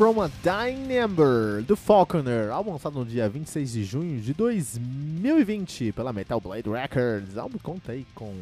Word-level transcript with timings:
From 0.00 0.22
a 0.22 0.30
Dying 0.42 0.94
Ember, 0.94 1.62
do 1.62 1.76
Falconer, 1.76 2.50
álbum 2.50 2.72
lançado 2.72 2.98
no 2.98 3.04
dia 3.04 3.28
26 3.28 3.72
de 3.72 3.84
junho 3.84 4.18
de 4.18 4.32
2020 4.32 5.92
pela 5.92 6.10
Metal 6.10 6.40
Blade 6.40 6.70
Records. 6.70 7.36
O 7.36 7.40
álbum 7.40 7.58
conta 7.58 7.92
aí 7.92 8.06
com 8.14 8.34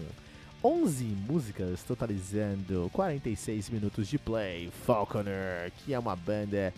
11 0.63 1.03
músicas, 1.03 1.83
totalizando 1.83 2.89
46 2.93 3.71
minutos 3.71 4.07
de 4.07 4.19
play. 4.19 4.71
Falconer, 4.87 5.73
que 5.79 5.93
é 5.93 5.99
uma 5.99 6.15
banda 6.15 6.73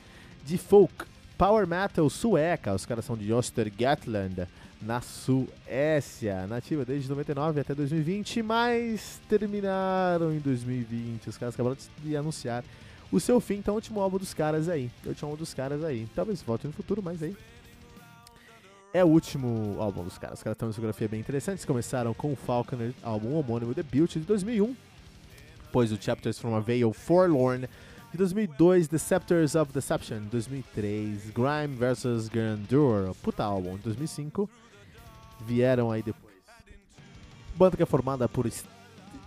de 0.47 0.57
folk 0.57 1.05
power 1.37 1.67
metal 1.67 2.09
sueca. 2.09 2.73
Os 2.73 2.87
caras 2.87 3.05
são 3.05 3.19
de 3.19 3.31
Östergötland, 3.31 4.49
na 4.81 5.03
Suécia, 5.03 6.47
nativa 6.47 6.87
desde 6.87 7.07
99 7.07 7.61
até 7.61 7.75
2020, 7.75 8.43
mas 8.43 9.21
terminaram 9.29 10.33
em 10.33 10.39
2020. 10.39 11.29
Os 11.29 11.37
caras 11.37 11.53
acabaram 11.53 11.77
de 12.03 12.17
anunciar 12.17 12.65
o 13.13 13.19
seu 13.19 13.41
fim, 13.41 13.55
então, 13.55 13.75
o 13.75 13.77
último 13.77 14.01
álbum 14.01 14.19
dos 14.19 14.33
caras 14.33 14.69
aí. 14.69 14.91
O 15.05 15.09
último 15.09 15.31
álbum 15.31 15.39
dos 15.39 15.55
caras 15.55 15.83
aí. 15.85 16.07
Talvez 16.15 16.43
volte 16.43 16.67
no 16.67 16.73
futuro, 16.73 17.03
mas 17.03 17.23
aí. 17.23 17.37
É 18.93 19.05
o 19.05 19.09
último 19.09 19.77
álbum 19.79 20.05
dos 20.05 20.19
caras. 20.19 20.39
Os 20.39 20.43
caras 20.43 20.59
têm 20.59 20.67
uma 20.67 20.71
discografia 20.71 21.09
bem 21.09 21.21
interessante. 21.21 21.67
Começaram 21.67 22.13
com 22.15 22.33
o 22.33 22.37
Falconer, 22.37 22.93
álbum 23.03 23.35
homônimo 23.35 23.75
Debut 23.75 24.13
de 24.13 24.21
2001. 24.21 24.75
Depois 25.65 25.93
o 25.93 26.01
Chapters 26.01 26.39
from 26.39 26.57
a 26.57 26.61
Veil 26.61 26.93
Forlorn 26.93 27.69
de 28.11 28.19
2002, 28.19 28.89
The 28.89 28.99
Scepters 28.99 29.55
of 29.55 29.73
Deception 29.73 30.23
de 30.23 30.27
2003, 30.31 31.31
Grime 31.31 31.77
vs 31.77 32.29
Grandeur, 32.29 33.15
puta 33.23 33.45
álbum 33.45 33.77
de 33.77 33.85
2005. 33.85 34.51
Vieram 35.47 35.93
aí 35.93 36.03
depois. 36.03 36.35
Banda 37.55 37.77
que 37.77 37.83
é 37.85 37.87
formada 37.87 38.29
por. 38.29 38.51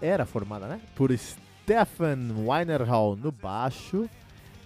Era 0.01 0.25
formada, 0.25 0.67
né? 0.67 0.81
Por 0.95 1.11
Stefan 1.63 2.45
Weinerhall 2.45 3.15
no 3.15 3.31
baixo. 3.31 4.09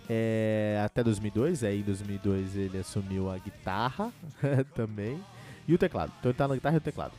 É, 0.10 0.82
até 0.86 1.04
2002, 1.04 1.64
aí 1.64 1.82
em 1.82 1.84
2002 1.84 2.56
ele 2.56 2.78
assumiu 2.78 3.30
a 3.30 3.38
guitarra 3.38 4.12
também 4.74 5.22
e 5.68 5.74
o 5.74 5.78
teclado. 5.78 6.14
Então 6.20 6.32
ele 6.32 6.38
tá 6.38 6.48
na 6.48 6.56
guitarra 6.56 6.76
e 6.76 6.78
o 6.78 6.82
teclado. 6.82 7.14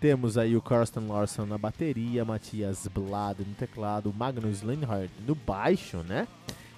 Temos 0.00 0.36
aí 0.36 0.56
o 0.56 0.62
Karsten 0.62 1.06
Larson 1.06 1.46
na 1.46 1.56
bateria, 1.56 2.24
Matias 2.24 2.88
Blad 2.88 3.40
no 3.40 3.54
teclado, 3.54 4.12
Magnus 4.12 4.60
Linhardt 4.60 5.12
no 5.26 5.34
baixo, 5.34 5.98
né? 5.98 6.26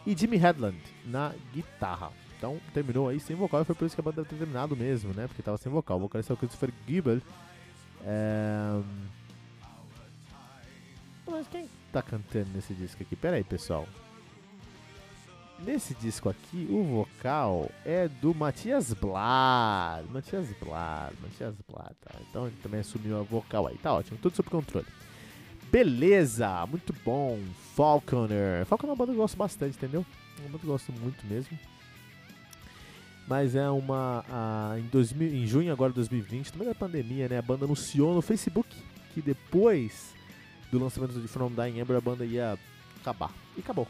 E 0.05 0.17
Jimmy 0.17 0.37
Headland 0.37 0.79
na 1.07 1.33
guitarra. 1.53 2.11
Então 2.37 2.59
terminou 2.75 3.09
aí 3.09 3.21
sem 3.21 3.35
vocal 3.35 3.63
e 3.63 3.65
foi 3.65 3.75
por 3.75 3.87
isso 3.87 3.95
que 3.95 4.01
a 4.01 4.05
banda 4.05 4.17
deve 4.17 4.29
ter 4.29 4.37
terminado 4.37 4.77
mesmo, 4.77 5.15
né? 5.15 5.27
Porque 5.29 5.43
tava 5.43 5.57
sem 5.57 5.73
vocal. 5.73 5.97
O 5.97 6.01
vocalista 6.01 6.33
é 6.33 6.35
o 6.35 6.37
Christopher 6.37 6.73
Gibbel. 6.87 7.23
É... 8.05 8.81
Mas 11.27 11.47
quem 11.49 11.69
tá 11.93 12.03
cantando 12.03 12.49
nesse 12.55 12.75
disco 12.75 13.03
aqui? 13.03 13.15
Pera 13.15 13.37
aí, 13.37 13.45
pessoal. 13.45 13.87
Nesse 15.65 15.95
disco 15.95 16.29
aqui, 16.29 16.67
o 16.69 16.83
vocal 16.83 17.71
é 17.85 18.09
do 18.09 18.35
Matias 18.35 18.93
Blad. 18.95 20.05
Matias 20.11 20.49
Blad, 20.61 21.15
Matias 21.23 21.55
Blad. 21.69 21.93
Tá? 22.01 22.19
Então 22.29 22.47
ele 22.47 22.57
também 22.63 22.81
assumiu 22.81 23.21
a 23.21 23.23
vocal 23.23 23.69
aí. 23.69 23.77
Tá 23.79 23.93
ótimo, 23.93 24.19
tudo 24.21 24.35
sob 24.35 24.51
controle. 24.51 24.87
Beleza, 25.71 26.67
muito 26.67 26.93
bom. 27.05 27.39
Falconer. 27.77 28.67
Falconer 28.67 28.91
é 28.91 28.93
uma 28.93 28.97
banda 28.97 29.13
que 29.13 29.19
eu 29.19 29.23
gosto 29.23 29.37
bastante, 29.37 29.77
entendeu? 29.77 30.05
É 30.39 30.41
uma 30.41 30.49
banda 30.49 30.59
que 30.59 30.65
eu 30.65 30.73
gosto 30.73 30.93
muito 30.93 31.25
mesmo. 31.27 31.57
Mas 33.29 33.55
é 33.55 33.71
uma. 33.71 34.25
A, 34.29 34.79
em, 34.79 34.89
2000, 34.89 35.35
em 35.35 35.47
junho 35.47 35.73
agora 35.73 35.91
de 35.91 35.97
2020, 35.97 36.53
no 36.53 36.59
meio 36.59 36.71
da 36.73 36.75
pandemia, 36.75 37.29
né? 37.29 37.39
A 37.39 37.43
banda 37.43 37.67
anunciou 37.67 38.15
no 38.15 38.21
Facebook 38.21 38.69
que 39.15 39.23
depois 39.23 40.13
do 40.73 40.79
lançamento 40.79 41.21
de 41.21 41.29
From 41.29 41.53
Dying 41.53 41.79
Ember 41.79 41.97
a 41.97 42.01
banda 42.01 42.25
ia 42.25 42.59
acabar. 43.01 43.31
E 43.57 43.61
acabou 43.61 43.87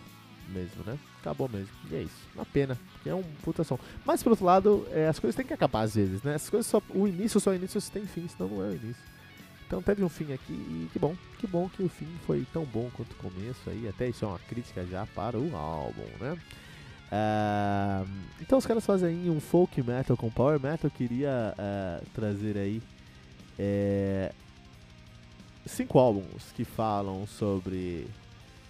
mesmo, 0.48 0.82
né? 0.84 0.98
Acabou 1.20 1.48
mesmo. 1.48 1.70
E 1.90 1.94
é 1.94 2.02
isso. 2.02 2.28
Uma 2.34 2.44
pena, 2.44 2.76
porque 2.92 3.08
é 3.08 3.14
um 3.14 3.22
puta 3.42 3.62
som. 3.62 3.78
Mas 4.04 4.22
por 4.22 4.30
outro 4.30 4.44
lado, 4.44 4.86
é, 4.90 5.06
as 5.06 5.18
coisas 5.18 5.36
têm 5.36 5.46
que 5.46 5.54
acabar 5.54 5.82
às 5.82 5.94
vezes, 5.94 6.22
né? 6.22 6.34
As 6.34 6.50
coisas 6.50 6.66
só. 6.66 6.82
O 6.90 7.06
início 7.06 7.40
só 7.40 7.52
é 7.52 7.56
início 7.56 7.80
se 7.80 7.90
tem 7.90 8.04
fim, 8.04 8.26
senão 8.26 8.50
não 8.50 8.64
é 8.64 8.68
o 8.68 8.74
início. 8.74 9.02
Então 9.66 9.80
teve 9.80 10.04
um 10.04 10.08
fim 10.08 10.32
aqui 10.32 10.52
e 10.52 10.90
que 10.92 10.98
bom, 10.98 11.16
que 11.38 11.46
bom 11.46 11.68
que 11.68 11.82
o 11.82 11.88
fim 11.88 12.08
foi 12.26 12.46
tão 12.52 12.64
bom 12.64 12.90
quanto 12.94 13.12
o 13.12 13.16
começo 13.16 13.70
aí. 13.70 13.88
Até 13.88 14.08
isso 14.08 14.24
é 14.24 14.28
uma 14.28 14.38
crítica 14.40 14.84
já 14.84 15.06
para 15.06 15.38
o 15.38 15.56
álbum, 15.56 16.04
né? 16.20 16.36
Uh, 17.12 18.08
então 18.40 18.58
os 18.58 18.66
caras 18.66 18.84
fazem 18.84 19.30
um 19.30 19.40
folk 19.40 19.82
metal 19.82 20.16
com 20.16 20.30
power 20.30 20.60
metal. 20.60 20.78
Eu 20.84 20.90
queria 20.90 21.54
uh, 21.56 22.06
trazer 22.12 22.58
aí 22.58 22.82
é, 23.58 24.32
cinco 25.72 25.98
álbuns 25.98 26.52
que 26.54 26.64
falam 26.64 27.26
sobre. 27.26 28.06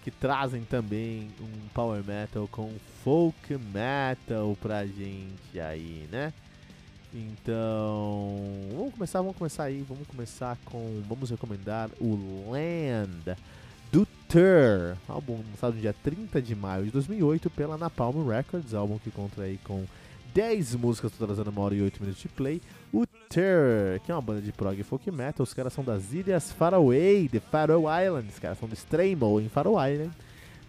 que 0.03 0.11
trazem 0.11 0.63
também 0.63 1.29
um 1.39 1.67
power 1.73 2.03
metal 2.03 2.47
com 2.51 2.71
folk 3.03 3.57
metal 3.73 4.57
pra 4.61 4.85
gente 4.85 5.59
aí, 5.59 6.07
né? 6.11 6.33
Então, 7.13 8.35
vamos 8.75 8.93
começar, 8.93 9.21
vamos 9.21 9.37
começar 9.37 9.65
aí, 9.65 9.85
vamos 9.87 10.07
começar 10.07 10.57
com, 10.65 11.01
vamos 11.07 11.29
recomendar 11.29 11.89
o 12.01 12.49
Land 12.49 13.37
do 13.91 14.07
Tur, 14.27 14.97
álbum 15.07 15.39
lançado 15.51 15.75
no 15.75 15.81
dia 15.81 15.93
30 15.93 16.41
de 16.41 16.55
maio 16.55 16.85
de 16.85 16.91
2008 16.91 17.51
pela 17.51 17.77
Napalm 17.77 18.27
Records, 18.27 18.73
álbum 18.73 18.97
que 18.97 19.11
conta 19.11 19.43
aí 19.43 19.59
com 19.63 19.85
10 20.33 20.73
músicas 20.75 21.11
totalizando 21.11 21.51
uma 21.51 21.61
hora 21.61 21.75
e 21.75 21.81
8 21.83 22.01
minutos 22.01 22.21
de 22.21 22.27
play. 22.29 22.59
Que 23.33 24.11
é 24.11 24.13
uma 24.13 24.21
banda 24.21 24.41
de 24.41 24.51
prog 24.51 24.81
folk 24.83 25.11
metal, 25.11 25.43
os 25.43 25.53
caras 25.53 25.73
são 25.73 25.83
das 25.83 26.13
ilhas 26.13 26.51
Faroe, 26.51 27.27
de 27.27 27.39
Faroe 27.39 28.05
Islands, 28.05 28.37
caras 28.37 28.59
são 28.59 28.69
de 28.69 28.75
Stramo, 28.75 29.41
em 29.41 29.49
Faroe 29.49 29.91
Island, 29.91 30.11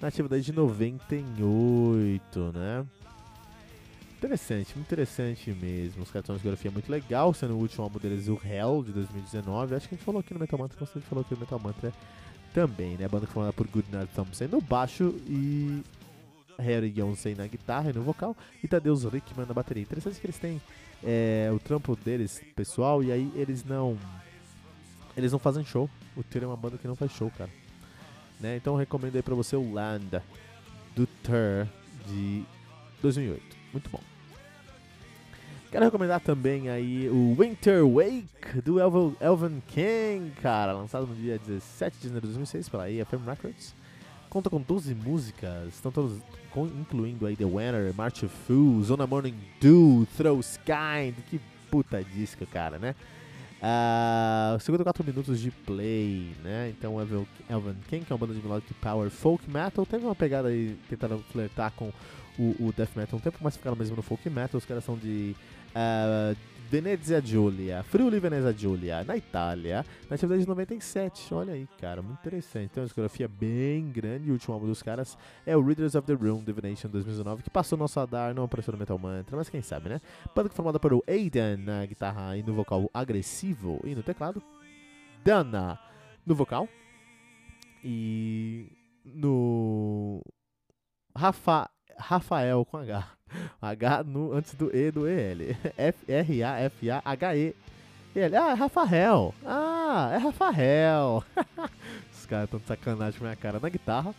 nativa 0.01 0.29
desde 0.29 0.53
98, 0.53 2.53
né? 2.55 2.87
Interessante, 4.17 4.75
muito 4.75 4.87
interessante 4.87 5.51
mesmo. 5.51 6.03
Os 6.03 6.11
caras 6.11 6.25
têm 6.25 6.33
uma 6.33 6.39
discografia 6.39 6.71
muito 6.71 6.91
legal, 6.91 7.35
sendo 7.35 7.55
o 7.55 7.59
último 7.59 7.85
álbum 7.85 7.99
deles 7.99 8.29
o 8.29 8.41
Hell, 8.43 8.83
de 8.83 8.93
2019. 8.93 9.75
Acho 9.75 9.87
que 9.87 9.95
a 9.95 9.99
gente 9.99 10.07
falou 10.07 10.21
aqui 10.21 10.33
no 10.33 10.41
Metal 10.41 10.59
Mantra, 10.59 10.79
a 10.81 10.85
gente 10.87 11.07
falou 11.07 11.23
aqui 11.23 11.35
no 11.35 11.41
Metal 11.41 11.59
Mantra 11.59 11.93
também, 12.55 12.97
né? 12.97 13.05
A 13.05 13.09
banda 13.09 13.27
formada 13.27 13.53
por 13.53 13.67
Goodnight 13.67 14.11
Thompson 14.15 14.47
no 14.47 14.63
baixo 14.63 15.15
e 15.29 15.83
Harry 16.59 16.95
Yonsei 16.97 17.35
na 17.35 17.47
guitarra 17.47 17.91
e 17.91 17.93
no 17.93 18.03
vocal, 18.03 18.35
e 18.63 18.69
Tadeusz 18.69 19.05
Rickman 19.05 19.47
na 19.47 19.53
bateria. 19.53 19.83
Interessante 19.83 20.19
que 20.19 20.27
eles 20.27 20.39
têm 20.39 20.63
é, 21.05 21.51
o 21.55 21.59
trampo 21.59 21.95
deles, 21.95 22.41
pessoal, 22.57 23.03
e 23.03 23.13
aí 23.13 23.31
eles 23.35 23.65
não. 23.65 23.99
Eles 25.17 25.31
não 25.31 25.39
fazem 25.39 25.65
show. 25.65 25.89
O 26.17 26.23
Tyr 26.23 26.43
é 26.43 26.47
uma 26.47 26.57
banda 26.57 26.79
que 26.79 26.89
não 26.89 26.97
faz 26.97 27.13
show, 27.13 27.31
cara. 27.37 27.51
Né? 28.41 28.57
Então 28.57 28.75
eu 28.75 28.79
recomendo 28.79 29.15
aí 29.15 29.23
pra 29.23 29.35
você 29.35 29.55
o 29.55 29.73
Land 29.73 30.23
do 30.97 31.07
Tur 31.07 31.69
de 32.07 32.43
2008. 33.01 33.43
Muito 33.73 33.91
bom. 33.91 34.01
Quero 35.71 35.85
recomendar 35.85 36.21
também 36.21 36.69
aí 36.69 37.09
o 37.09 37.35
Winter 37.39 37.85
Wake 37.87 38.61
do 38.65 38.79
Elven, 38.81 39.17
Elven 39.21 39.63
King, 39.67 40.31
cara, 40.41 40.73
lançado 40.73 41.07
no 41.07 41.15
dia 41.17 41.39
17 41.39 41.97
de 41.97 42.05
janeiro 42.05 42.27
de 42.29 42.33
2006 42.35 42.69
pela 42.69 42.91
EFM 42.91 43.27
Records 43.27 43.75
conta 44.35 44.51
com 44.51 44.61
12 44.61 44.97
músicas, 44.97 45.75
estão 45.75 45.93
todos 45.93 46.19
incluindo 46.81 47.25
aí 47.25 47.37
The 47.37 47.45
Winner, 47.45 47.95
March 47.95 48.25
of 48.25 48.35
Fools, 48.49 48.91
On 48.91 49.01
a 49.01 49.07
Morning 49.07 49.37
Dew, 49.61 50.09
Throws 50.17 50.59
Kind, 50.65 51.15
que 51.31 51.41
puta 51.71 52.03
disco, 52.03 52.45
cara, 52.45 52.77
né? 52.77 52.97
Uh, 53.63 54.59
54 54.59 55.05
minutos 55.05 55.41
de 55.41 55.53
play, 55.53 56.35
né? 56.43 56.75
Então 56.77 57.01
Elven, 57.01 57.25
Elven 57.49 57.77
King, 57.89 58.05
que 58.05 58.13
é 58.13 58.17
uma 58.17 58.19
banda 58.19 58.35
de 58.35 58.43
melodic 58.43 58.75
power 58.75 59.09
folk 59.09 59.49
metal, 59.49 59.87
teve 59.87 60.05
uma 60.05 60.17
pegada 60.17 60.49
aí 60.49 60.77
tentando 60.91 61.25
flertar 61.31 61.71
com 61.71 61.93
o, 62.37 62.57
o 62.59 62.75
death 62.77 62.91
metal 62.97 63.17
um 63.17 63.23
tempo, 63.23 63.39
mas 63.41 63.57
ficaram 63.57 63.77
mesmo 63.77 63.95
no 63.95 64.03
folk 64.03 64.29
metal. 64.29 64.59
Os 64.59 64.65
caras 64.65 64.83
são 64.83 64.99
de 64.99 65.37
uh, 65.71 66.37
Venezia 66.71 67.21
Giulia, 67.21 67.83
Friuli 67.83 68.19
Venezia 68.19 68.53
Giulia, 68.53 69.05
na 69.05 69.17
Itália, 69.17 69.85
na 70.09 70.15
atividade 70.15 70.43
de 70.43 70.49
97. 70.49 71.33
Olha 71.35 71.53
aí, 71.55 71.69
cara, 71.81 72.03
muito 72.03 72.19
interessante. 72.21 72.71
Tem 72.71 72.81
uma 72.83 72.87
discografia 72.87 73.29
bem 73.29 73.91
grande. 73.91 74.31
O 74.31 74.33
último 74.33 74.55
álbum 74.55 74.67
dos 74.67 74.83
caras 74.83 75.17
é 75.47 75.57
o 75.57 75.63
Readers 75.63 75.95
of 75.95 76.07
the 76.07 76.15
Room 76.15 76.43
Divination 76.43 76.89
2019, 76.89 77.43
que 77.43 77.51
passou 77.51 77.79
nosso 77.79 78.01
radar, 78.01 78.35
não 78.35 78.45
apareceu 78.45 78.73
no 78.73 78.79
Metal 78.79 78.99
Mantra, 78.99 79.37
mas 79.37 79.49
quem 79.49 79.63
sabe, 79.63 79.89
né? 79.89 80.01
Banda 80.35 80.49
formada 80.49 80.81
por 80.81 81.01
Aiden 81.07 81.59
na 81.59 81.85
guitarra 81.87 82.37
e 82.37 82.43
no 82.43 82.55
vocal 82.55 82.91
agressivo 82.93 83.81
e 83.85 83.95
no 83.95 84.03
teclado, 84.03 84.43
Dana 85.25 85.79
no 86.27 86.35
vocal 86.35 86.69
e 87.83 88.73
no 89.05 90.23
Rafa 91.17 91.71
Rafael 91.99 92.65
com 92.65 92.79
H. 92.79 93.07
H 93.61 94.05
no, 94.05 94.33
antes 94.33 94.55
do 94.55 94.75
E 94.75 94.91
do 94.91 95.07
EL. 95.07 95.55
R-A-F-A-H-E. 96.09 97.55
Ele, 98.15 98.37
ah, 98.37 98.51
é 98.51 98.55
Rafael. 98.55 99.35
Ah, 99.45 100.11
é 100.13 100.17
Rafael. 100.19 101.25
Os 102.13 102.27
caras 102.27 102.45
estão 102.45 102.61
de 102.61 102.67
sacanagem 102.67 103.19
com 103.19 103.25
a 103.25 103.29
minha 103.29 103.37
cara 103.37 103.59
na 103.59 103.69
guitarra. 103.69 104.15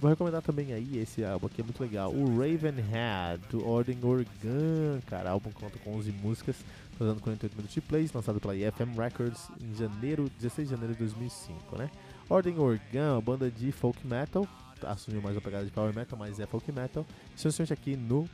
vou 0.00 0.10
recomendar 0.10 0.42
também 0.42 0.72
aí 0.72 0.98
esse 0.98 1.24
álbum 1.24 1.46
aqui, 1.46 1.60
é 1.60 1.64
muito 1.64 1.80
legal. 1.80 2.12
O 2.12 2.38
Ravenhead, 2.38 3.42
do 3.50 3.66
Ordem 3.66 3.98
Organ, 4.02 5.00
cara. 5.06 5.30
Álbum 5.30 5.50
conta 5.50 5.78
com 5.78 5.94
11 5.96 6.12
músicas, 6.12 6.56
fazendo 6.98 7.20
48 7.20 7.52
minutos 7.54 7.74
de 7.74 7.80
plays, 7.80 8.12
lançado 8.12 8.40
pela 8.40 8.54
IFM 8.54 8.96
Records 8.96 9.48
em 9.60 9.74
janeiro, 9.74 10.30
16 10.40 10.68
de 10.68 10.74
janeiro 10.74 10.94
de 10.94 11.00
2005, 11.00 11.78
né? 11.78 11.90
Ordem 12.28 12.58
Organ, 12.58 13.20
banda 13.20 13.50
de 13.50 13.72
folk 13.72 14.06
metal, 14.06 14.46
assumiu 14.84 15.20
mais 15.20 15.34
uma 15.36 15.42
pegada 15.42 15.64
de 15.64 15.70
power 15.70 15.94
metal, 15.94 16.18
mas 16.18 16.38
é 16.38 16.46
folk 16.46 16.70
metal. 16.72 17.04
Especialmente 17.34 17.72
aqui 17.72 17.96
no 17.96 18.28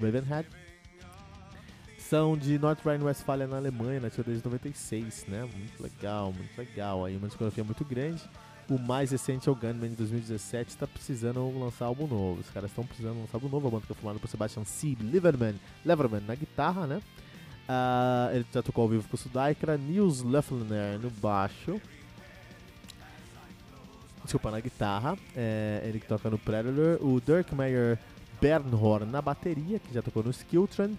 Ravenhead. 0.00 0.48
São 2.08 2.38
de 2.38 2.58
North 2.58 2.78
Rhine-Westphalia 2.86 3.46
na 3.46 3.58
Alemanha, 3.58 4.00
nativa 4.00 4.22
desde 4.22 4.42
96, 4.42 5.26
né? 5.28 5.42
Muito 5.42 5.82
legal, 5.82 6.32
muito 6.32 6.56
legal. 6.56 7.04
Aí 7.04 7.14
uma 7.14 7.26
discografia 7.26 7.62
muito 7.62 7.84
grande. 7.84 8.22
O 8.66 8.78
mais 8.78 9.10
recente 9.10 9.46
é 9.46 9.52
o 9.52 9.54
Gunman 9.54 9.90
de 9.90 9.96
2017, 9.96 10.70
está 10.70 10.86
precisando 10.86 11.46
lançar 11.58 11.84
álbum 11.84 12.06
novo. 12.06 12.40
Os 12.40 12.48
caras 12.48 12.70
estão 12.70 12.86
precisando 12.86 13.20
lançar 13.20 13.36
álbum 13.36 13.50
novo. 13.50 13.68
A 13.68 13.70
banda 13.72 13.84
que 13.86 13.92
é 13.92 13.94
formada 13.94 14.18
por 14.18 14.26
Sebastian 14.26 14.64
C. 14.64 14.96
Liverman, 14.98 15.56
Leverman 15.84 16.22
na 16.22 16.34
guitarra, 16.34 16.86
né? 16.86 17.02
Uh, 17.68 18.36
ele 18.36 18.46
já 18.54 18.62
tocou 18.62 18.84
ao 18.84 18.88
vivo 18.88 19.06
com 19.06 19.14
o 19.14 19.18
Sudaikra, 19.18 19.76
Nils 19.76 20.22
Leffler 20.22 20.98
no 20.98 21.10
baixo. 21.10 21.78
Desculpa, 24.22 24.50
na 24.50 24.60
guitarra. 24.60 25.14
É, 25.36 25.82
ele 25.84 26.00
que 26.00 26.06
toca 26.06 26.30
no 26.30 26.38
Predator. 26.38 26.98
O 27.02 27.20
Dirk 27.20 27.54
Meyer 27.54 27.98
Bernhorn 28.40 29.04
na 29.04 29.20
bateria, 29.20 29.78
que 29.78 29.92
já 29.92 30.00
tocou 30.00 30.22
no 30.22 30.30
Skiltron. 30.30 30.96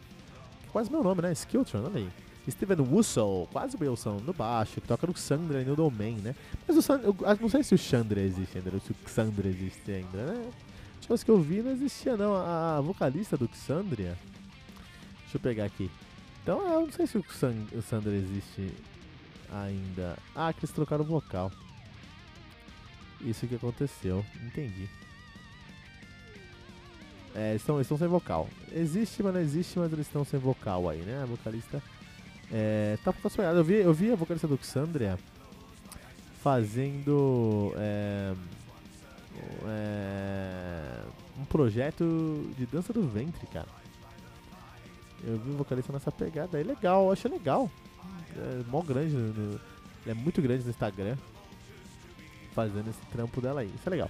Quase 0.72 0.92
meu 0.92 1.04
nome, 1.04 1.22
né? 1.22 1.32
Skiltron, 1.32 1.86
olha 1.86 1.98
aí. 1.98 2.10
Steven 2.50 2.82
Wussel, 2.82 3.48
quase 3.52 3.78
Wilson, 3.80 4.22
no 4.26 4.34
baixo, 4.34 4.82
que 4.82 4.88
toca 4.88 5.06
no 5.06 5.16
Xandra 5.16 5.62
e 5.62 5.66
no 5.66 5.76
Domain, 5.76 6.16
né? 6.16 6.36
Mas 6.68 6.78
o 6.78 6.82
Sandra, 6.82 7.08
eu 7.08 7.16
não 7.40 7.50
sei 7.50 7.62
se 7.64 7.76
o 7.76 7.78
Chandra 7.78 8.20
existe 8.20 8.58
ainda, 8.58 8.72
ou 8.74 8.80
se 8.80 8.92
o 8.92 8.96
Xandra 9.08 9.48
existe 9.48 9.92
ainda, 9.92 10.26
né? 10.26 10.52
As 11.12 11.24
que 11.24 11.32
eu 11.32 11.42
vi 11.42 11.64
não 11.64 11.72
existia 11.72 12.16
não, 12.16 12.36
a 12.36 12.80
vocalista 12.82 13.36
do 13.36 13.50
Xandria. 13.52 14.16
Deixa 15.22 15.38
eu 15.38 15.40
pegar 15.40 15.66
aqui. 15.66 15.90
Então 16.44 16.62
eu 16.72 16.82
não 16.82 16.92
sei 16.92 17.08
se 17.08 17.18
o, 17.18 17.24
Sandra 17.82 18.14
existe 18.14 18.72
ainda. 19.52 20.18
Ah, 20.36 20.54
que 20.54 20.60
eles 20.60 20.72
trocaram 20.72 21.04
o 21.04 21.08
vocal. 21.08 21.52
Isso 23.22 23.48
que 23.48 23.56
aconteceu, 23.56 24.24
entendi. 24.46 24.88
É, 27.36 27.52
eles 27.52 27.62
estão 27.82 27.98
sem 27.98 28.08
vocal. 28.08 28.48
Existe, 28.72 29.22
mas 29.22 29.34
não 29.34 29.42
existe, 29.42 29.78
mas 29.78 29.92
eles 29.94 30.08
estão 30.08 30.26
sem 30.26 30.40
vocal 30.40 30.90
aí, 30.90 31.00
né? 31.00 31.22
A 31.22 31.26
vocalista 31.26 31.82
é, 32.52 32.98
tá 33.04 33.14
com 33.14 33.42
Eu 33.42 33.64
vi, 33.64 33.76
eu 33.76 33.94
vi 33.94 34.12
a 34.12 34.16
vocalista 34.16 34.48
do 34.48 34.60
Xandria 34.62 35.18
fazendo 36.42 37.74
é, 37.78 38.34
é, 39.66 41.04
um 41.40 41.46
projeto 41.46 42.50
de 42.58 42.66
dança 42.66 42.92
do 42.92 43.08
ventre, 43.08 43.46
cara. 43.48 43.68
Eu 45.24 45.38
vi 45.38 45.52
o 45.52 45.58
vocalista 45.58 45.92
nessa 45.92 46.12
pegada 46.12 46.58
aí, 46.58 46.64
legal, 46.64 47.06
eu 47.06 47.12
achei 47.12 47.30
legal. 47.30 47.70
É 48.36 48.64
mó 48.70 48.82
grande, 48.82 49.16
no, 49.16 49.60
é 50.08 50.14
muito 50.14 50.42
grande 50.42 50.64
no 50.64 50.70
Instagram, 50.70 51.18
fazendo 52.54 52.90
esse 52.90 53.02
trampo 53.12 53.42
dela 53.42 53.62
aí, 53.62 53.68
isso 53.76 53.88
é 53.88 53.90
legal. 53.90 54.10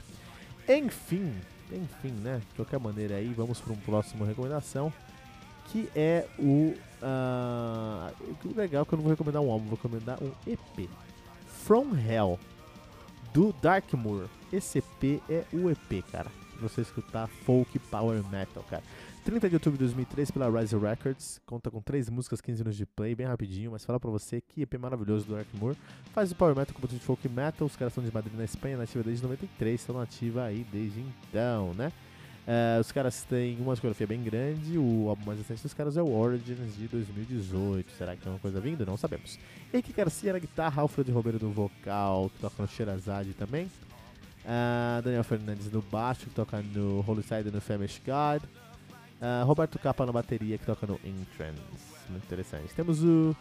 Enfim, 0.67 1.33
enfim, 1.71 2.11
né? 2.21 2.41
De 2.49 2.55
qualquer 2.55 2.79
maneira 2.79 3.15
aí, 3.15 3.33
vamos 3.33 3.59
para 3.59 3.73
uma 3.73 3.81
próxima 3.81 4.25
recomendação 4.25 4.91
que 5.71 5.89
é 5.95 6.25
o. 6.37 6.73
Uh, 7.01 8.55
legal 8.55 8.85
que 8.85 8.93
eu 8.93 8.97
não 8.97 9.03
vou 9.03 9.11
recomendar 9.11 9.41
um 9.41 9.51
álbum, 9.51 9.67
vou 9.67 9.75
recomendar 9.75 10.21
um 10.21 10.31
EP. 10.45 10.89
From 11.63 11.95
Hell, 11.95 12.39
do 13.33 13.53
Darkmoor. 13.61 14.27
Esse 14.51 14.79
EP 14.79 15.21
é 15.29 15.45
o 15.53 15.69
EP, 15.69 16.03
cara. 16.11 16.31
Você 16.59 16.81
escutar 16.81 17.27
folk 17.27 17.77
power 17.79 18.21
metal, 18.29 18.63
cara. 18.69 18.83
30 19.23 19.49
de 19.49 19.55
outubro 19.55 19.77
de 19.77 19.85
2003 19.85 20.31
pela 20.31 20.49
Rise 20.49 20.77
Records. 20.77 21.41
Conta 21.45 21.69
com 21.69 21.81
3 21.81 22.09
músicas, 22.09 22.41
15 22.41 22.59
minutos 22.59 22.77
de 22.77 22.85
play, 22.85 23.15
bem 23.15 23.27
rapidinho. 23.27 23.71
Mas 23.71 23.85
fala 23.85 23.99
pra 23.99 24.09
você 24.09 24.41
que 24.41 24.61
EP 24.61 24.73
maravilhoso 24.79 25.25
do 25.25 25.35
Darkmoor. 25.35 25.75
Faz 26.13 26.31
o 26.31 26.35
power 26.35 26.55
metal 26.55 26.75
com 26.79 26.87
de 26.87 26.99
folk 26.99 27.27
metal. 27.29 27.67
Os 27.67 27.75
caras 27.75 27.93
são 27.93 28.03
de 28.03 28.11
Madrid 28.13 28.33
na 28.35 28.45
Espanha, 28.45 28.77
nativa 28.77 29.03
desde 29.03 29.23
93. 29.23 29.79
Estão 29.79 29.97
nativa 29.97 30.43
aí 30.43 30.65
desde 30.71 31.01
então, 31.01 31.73
né? 31.73 31.91
Uh, 32.49 32.79
os 32.79 32.91
caras 32.91 33.21
têm 33.23 33.57
uma 33.59 33.73
discografia 33.73 34.07
bem 34.07 34.23
grande, 34.23 34.75
o 34.75 35.07
álbum 35.07 35.23
mais 35.23 35.37
recente 35.37 35.61
dos 35.61 35.73
caras 35.73 35.97
é 35.97 36.01
o 36.01 36.11
Origins 36.11 36.75
de 36.75 36.87
2018. 36.87 37.91
Será 37.91 38.15
que 38.15 38.27
é 38.27 38.31
uma 38.31 38.39
coisa 38.39 38.59
vinda? 38.59 38.83
Não 38.85 38.97
sabemos. 38.97 39.37
Henrique 39.71 39.93
Garcia 39.93 40.33
na 40.33 40.39
guitarra, 40.39 40.81
Alfredo 40.81 41.11
Romero 41.11 41.37
no 41.39 41.51
vocal, 41.51 42.31
que 42.33 42.39
toca 42.39 42.63
no 42.63 42.67
Sherazade 42.67 43.33
também. 43.33 43.65
Uh, 44.45 45.01
Daniel 45.03 45.23
Fernandes 45.23 45.71
no 45.71 45.81
baixo, 45.83 46.25
que 46.25 46.33
toca 46.33 46.59
no 46.59 47.05
Holy 47.07 47.21
Side 47.21 47.49
e 47.49 47.51
no 47.51 47.61
Famish 47.61 48.01
God. 48.03 48.41
Uh, 49.21 49.45
Roberto 49.45 49.77
Capa 49.79 50.05
na 50.05 50.11
bateria, 50.11 50.57
que 50.57 50.65
toca 50.65 50.87
no 50.87 50.99
Entrance. 51.03 51.61
Muito 52.09 52.23
interessante. 52.23 52.73
Temos 52.73 53.03
o. 53.03 53.35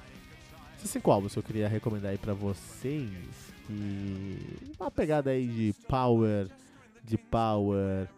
Esses 0.77 0.91
cinco 0.91 1.11
álbuns 1.11 1.33
que 1.33 1.39
eu 1.39 1.43
queria 1.43 1.69
recomendar 1.69 2.11
aí 2.11 2.19
pra 2.19 2.35
vocês. 2.35 3.09
Que. 3.67 4.73
Uma 4.79 4.91
pegada 4.91 5.31
aí 5.31 5.47
de 5.47 5.75
power. 5.87 6.49
De 7.05 7.17
power 7.17 8.09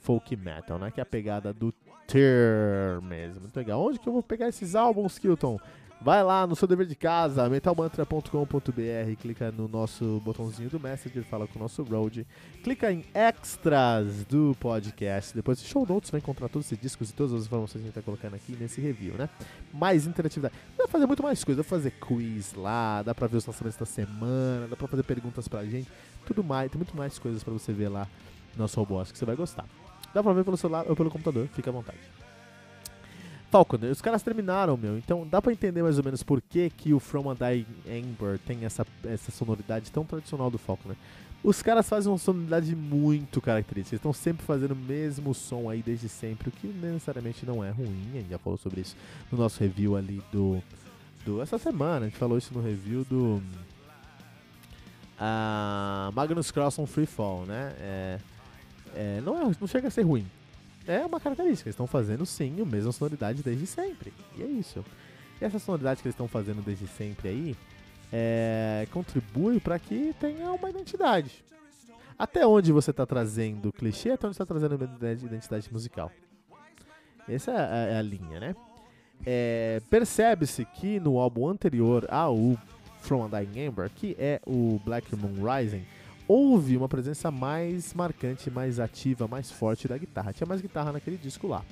folk 0.00 0.36
metal, 0.36 0.78
né? 0.78 0.90
Que 0.90 1.00
é 1.00 1.02
a 1.02 1.06
pegada 1.06 1.52
do 1.52 1.72
Ter 2.06 3.00
mesmo. 3.02 3.40
Muito 3.40 3.56
legal. 3.56 3.84
Onde 3.84 3.98
que 3.98 4.08
eu 4.08 4.12
vou 4.12 4.22
pegar 4.22 4.48
esses 4.48 4.76
álbuns, 4.76 5.18
Kilton? 5.18 5.58
Vai 6.00 6.22
lá 6.22 6.46
no 6.46 6.54
seu 6.54 6.68
dever 6.68 6.86
de 6.86 6.94
casa, 6.94 7.48
metalmantra.com.br, 7.48 9.16
clica 9.18 9.50
no 9.50 9.66
nosso 9.66 10.20
botãozinho 10.20 10.68
do 10.68 10.78
Messenger, 10.78 11.24
fala 11.24 11.46
com 11.46 11.58
o 11.58 11.62
nosso 11.62 11.82
Road, 11.82 12.24
clica 12.62 12.92
em 12.92 13.04
extras 13.12 14.24
do 14.24 14.54
podcast, 14.60 15.34
depois 15.34 15.60
show 15.64 15.86
notes 15.86 16.10
vai 16.10 16.20
encontrar 16.20 16.48
todos 16.48 16.66
esses 16.66 16.78
discos 16.78 17.10
e 17.10 17.14
todas 17.14 17.32
as 17.32 17.46
informações 17.46 17.80
que 17.80 17.88
a 17.88 17.90
gente 17.90 17.94
tá 17.94 18.02
colocando 18.02 18.34
aqui 18.34 18.52
nesse 18.52 18.80
review, 18.80 19.14
né? 19.14 19.28
Mais 19.72 20.06
interatividade. 20.06 20.54
Dá 20.76 20.84
pra 20.84 20.92
fazer 20.92 21.06
muito 21.06 21.22
mais 21.22 21.42
coisa, 21.42 21.62
dá 21.62 21.64
pra 21.64 21.76
fazer 21.78 21.90
quiz 21.92 22.52
lá, 22.54 23.02
dá 23.02 23.14
pra 23.14 23.26
ver 23.26 23.38
os 23.38 23.46
lançamentos 23.46 23.78
da 23.78 23.86
semana, 23.86 24.68
dá 24.68 24.76
pra 24.76 24.86
fazer 24.86 25.02
perguntas 25.02 25.48
pra 25.48 25.64
gente, 25.64 25.88
tudo 26.26 26.44
mais, 26.44 26.70
tem 26.70 26.78
muito 26.78 26.96
mais 26.96 27.18
coisas 27.18 27.42
pra 27.42 27.52
você 27.52 27.72
ver 27.72 27.88
lá 27.88 28.06
no 28.54 28.62
nosso 28.62 28.78
robô, 28.78 29.02
que 29.02 29.18
você 29.18 29.24
vai 29.24 29.34
gostar. 29.34 29.64
Dá 30.14 30.22
pra 30.22 30.32
ver 30.32 30.44
pelo 30.44 30.56
celular 30.56 30.84
ou 30.88 30.94
pelo 30.94 31.10
computador, 31.10 31.48
fica 31.48 31.70
à 31.70 31.72
vontade. 31.72 31.98
Falcon, 33.56 33.78
os 33.90 34.02
caras 34.02 34.22
terminaram, 34.22 34.76
meu. 34.76 34.98
Então 34.98 35.26
dá 35.26 35.40
pra 35.40 35.50
entender 35.50 35.82
mais 35.82 35.96
ou 35.96 36.04
menos 36.04 36.22
por 36.22 36.42
que, 36.42 36.68
que 36.68 36.92
o 36.92 37.00
From 37.00 37.30
a 37.30 37.34
Dying 37.34 37.66
Ember 37.86 38.38
tem 38.38 38.66
essa, 38.66 38.86
essa 39.02 39.30
sonoridade 39.30 39.90
tão 39.90 40.04
tradicional 40.04 40.50
do 40.50 40.58
Falcon, 40.58 40.90
né? 40.90 40.96
Os 41.42 41.62
caras 41.62 41.88
fazem 41.88 42.12
uma 42.12 42.18
sonoridade 42.18 42.76
muito 42.76 43.40
característica. 43.40 43.94
Eles 43.94 44.00
estão 44.00 44.12
sempre 44.12 44.44
fazendo 44.44 44.72
o 44.72 44.76
mesmo 44.76 45.32
som 45.32 45.70
aí 45.70 45.80
desde 45.80 46.06
sempre, 46.06 46.50
o 46.50 46.52
que 46.52 46.66
necessariamente 46.66 47.46
não 47.46 47.64
é 47.64 47.70
ruim. 47.70 48.10
A 48.12 48.16
gente 48.16 48.28
já 48.28 48.38
falou 48.38 48.58
sobre 48.58 48.82
isso 48.82 48.94
no 49.32 49.38
nosso 49.38 49.58
review 49.60 49.96
ali 49.96 50.22
do. 50.30 50.62
do 51.24 51.40
essa 51.40 51.56
semana, 51.56 52.06
a 52.06 52.08
gente 52.08 52.18
falou 52.18 52.36
isso 52.36 52.52
no 52.52 52.60
review 52.60 53.04
do. 53.04 53.40
Uh, 55.18 56.12
Magnus 56.12 56.50
Carlson 56.50 56.84
Free 56.84 57.06
Fall, 57.06 57.46
né? 57.46 57.74
É, 57.78 58.18
é, 58.94 59.20
não, 59.24 59.50
é, 59.50 59.52
não 59.58 59.66
chega 59.66 59.88
a 59.88 59.90
ser 59.90 60.02
ruim 60.02 60.26
é 60.86 61.04
uma 61.04 61.20
característica. 61.20 61.68
Eles 61.68 61.74
estão 61.74 61.86
fazendo 61.86 62.24
sim 62.24 62.60
a 62.60 62.64
mesma 62.64 62.92
sonoridade 62.92 63.42
desde 63.42 63.66
sempre. 63.66 64.12
E 64.36 64.42
é 64.42 64.46
isso. 64.46 64.84
E 65.40 65.44
essa 65.44 65.58
sonoridade 65.58 66.00
que 66.00 66.08
eles 66.08 66.14
estão 66.14 66.28
fazendo 66.28 66.64
desde 66.64 66.86
sempre 66.86 67.28
aí 67.28 67.56
é, 68.12 68.86
contribui 68.92 69.60
para 69.60 69.78
que 69.78 70.14
tenha 70.18 70.52
uma 70.52 70.70
identidade. 70.70 71.44
Até 72.18 72.46
onde 72.46 72.72
você 72.72 72.90
está 72.90 73.04
trazendo 73.04 73.72
clichê, 73.72 74.12
até 74.12 74.26
onde 74.26 74.34
está 74.34 74.46
trazendo 74.46 74.74
identidade 75.26 75.70
musical. 75.70 76.10
Essa 77.28 77.50
é 77.50 77.56
a, 77.56 77.76
é 77.94 77.98
a 77.98 78.02
linha, 78.02 78.40
né? 78.40 78.56
É, 79.24 79.82
Percebe-se 79.90 80.64
que 80.64 81.00
no 81.00 81.18
álbum 81.18 81.48
anterior 81.48 82.06
ao 82.08 82.56
From 83.00 83.24
a 83.24 83.28
Dying 83.40 83.66
Ember, 83.66 83.90
que 83.90 84.16
é 84.18 84.40
o 84.46 84.80
Black 84.84 85.14
Moon 85.14 85.44
Rising, 85.44 85.84
houve 86.28 86.76
uma 86.76 86.88
presença 86.88 87.30
mais 87.30 87.94
marcante, 87.94 88.50
mais 88.50 88.80
ativa, 88.80 89.28
mais 89.28 89.50
forte 89.50 89.86
da 89.88 89.96
guitarra. 89.96 90.32
Tinha 90.32 90.46
mais 90.46 90.60
guitarra 90.60 90.92
naquele 90.92 91.16
disco 91.16 91.46
lá. 91.46 91.64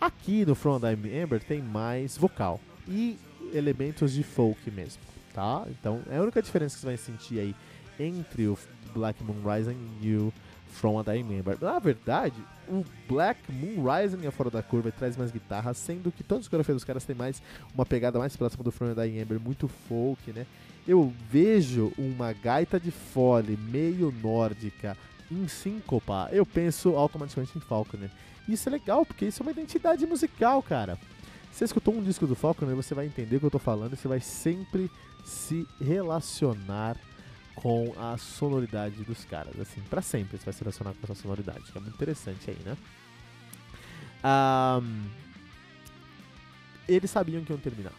Aqui 0.00 0.44
no 0.44 0.54
From 0.54 0.80
the 0.80 0.92
Ember 0.92 1.42
tem 1.42 1.62
mais 1.62 2.16
vocal 2.16 2.60
e 2.88 3.18
elementos 3.52 4.12
de 4.12 4.22
folk 4.22 4.70
mesmo, 4.70 5.02
tá? 5.32 5.64
Então 5.68 6.00
é 6.10 6.16
a 6.16 6.22
única 6.22 6.42
diferença 6.42 6.74
que 6.74 6.80
você 6.80 6.86
vai 6.86 6.96
sentir 6.96 7.38
aí 7.38 7.54
entre 8.00 8.48
o 8.48 8.58
Black 8.92 9.22
Moon 9.22 9.36
Rising 9.44 9.76
e 10.00 10.14
o 10.16 10.32
From 10.72 10.98
a 10.98 11.02
Dying 11.02 11.38
Ember. 11.38 11.56
Na 11.60 11.78
verdade, 11.78 12.34
o 12.66 12.84
Black 13.06 13.40
Moon 13.52 13.84
Rising 13.86 14.26
é 14.26 14.30
fora 14.30 14.50
da 14.50 14.62
curva 14.62 14.88
e 14.88 14.92
traz 14.92 15.16
mais 15.16 15.30
guitarra, 15.30 15.74
sendo 15.74 16.10
que 16.10 16.24
todos 16.24 16.46
os 16.46 16.48
coreografias 16.48 16.76
dos 16.76 16.84
caras 16.84 17.04
têm 17.04 17.14
mais 17.14 17.42
uma 17.74 17.84
pegada 17.84 18.18
mais 18.18 18.36
próxima 18.36 18.64
do 18.64 18.72
From 18.72 18.90
a 18.90 18.94
Dying 18.94 19.20
Ember, 19.20 19.38
muito 19.38 19.68
folk, 19.68 20.32
né? 20.32 20.46
Eu 20.86 21.12
vejo 21.30 21.92
uma 21.96 22.32
gaita 22.32 22.78
de 22.78 22.90
fole 22.90 23.56
meio 23.56 24.12
nórdica 24.22 24.96
em 25.30 25.48
síncopa, 25.48 26.28
eu 26.32 26.44
penso 26.44 26.96
automaticamente 26.96 27.56
em 27.56 27.60
Falconer. 27.60 28.10
Isso 28.48 28.68
é 28.68 28.72
legal, 28.72 29.06
porque 29.06 29.26
isso 29.26 29.42
é 29.42 29.46
uma 29.46 29.52
identidade 29.52 30.04
musical, 30.06 30.62
cara. 30.62 30.98
Você 31.50 31.64
escutou 31.64 31.94
um 31.94 32.02
disco 32.02 32.26
do 32.26 32.34
Falconer, 32.34 32.74
você 32.74 32.94
vai 32.94 33.06
entender 33.06 33.36
o 33.36 33.40
que 33.40 33.46
eu 33.46 33.50
tô 33.50 33.58
falando 33.58 33.96
você 33.96 34.08
vai 34.08 34.20
sempre 34.20 34.90
se 35.24 35.66
relacionar 35.80 36.96
com 37.54 37.94
a 37.98 38.16
sonoridade 38.16 39.04
dos 39.04 39.24
caras, 39.24 39.58
assim, 39.60 39.80
para 39.82 40.02
sempre 40.02 40.38
você 40.38 40.44
vai 40.44 40.54
se 40.54 40.60
relacionar 40.60 40.94
com 40.94 41.00
essa 41.04 41.14
sonoridade, 41.14 41.70
que 41.70 41.76
é 41.76 41.80
muito 41.80 41.94
interessante 41.94 42.50
aí, 42.50 42.58
né? 42.64 42.76
Um, 44.24 45.04
eles 46.88 47.10
sabiam 47.10 47.44
que 47.44 47.52
iam 47.52 47.58
terminar. 47.58 47.92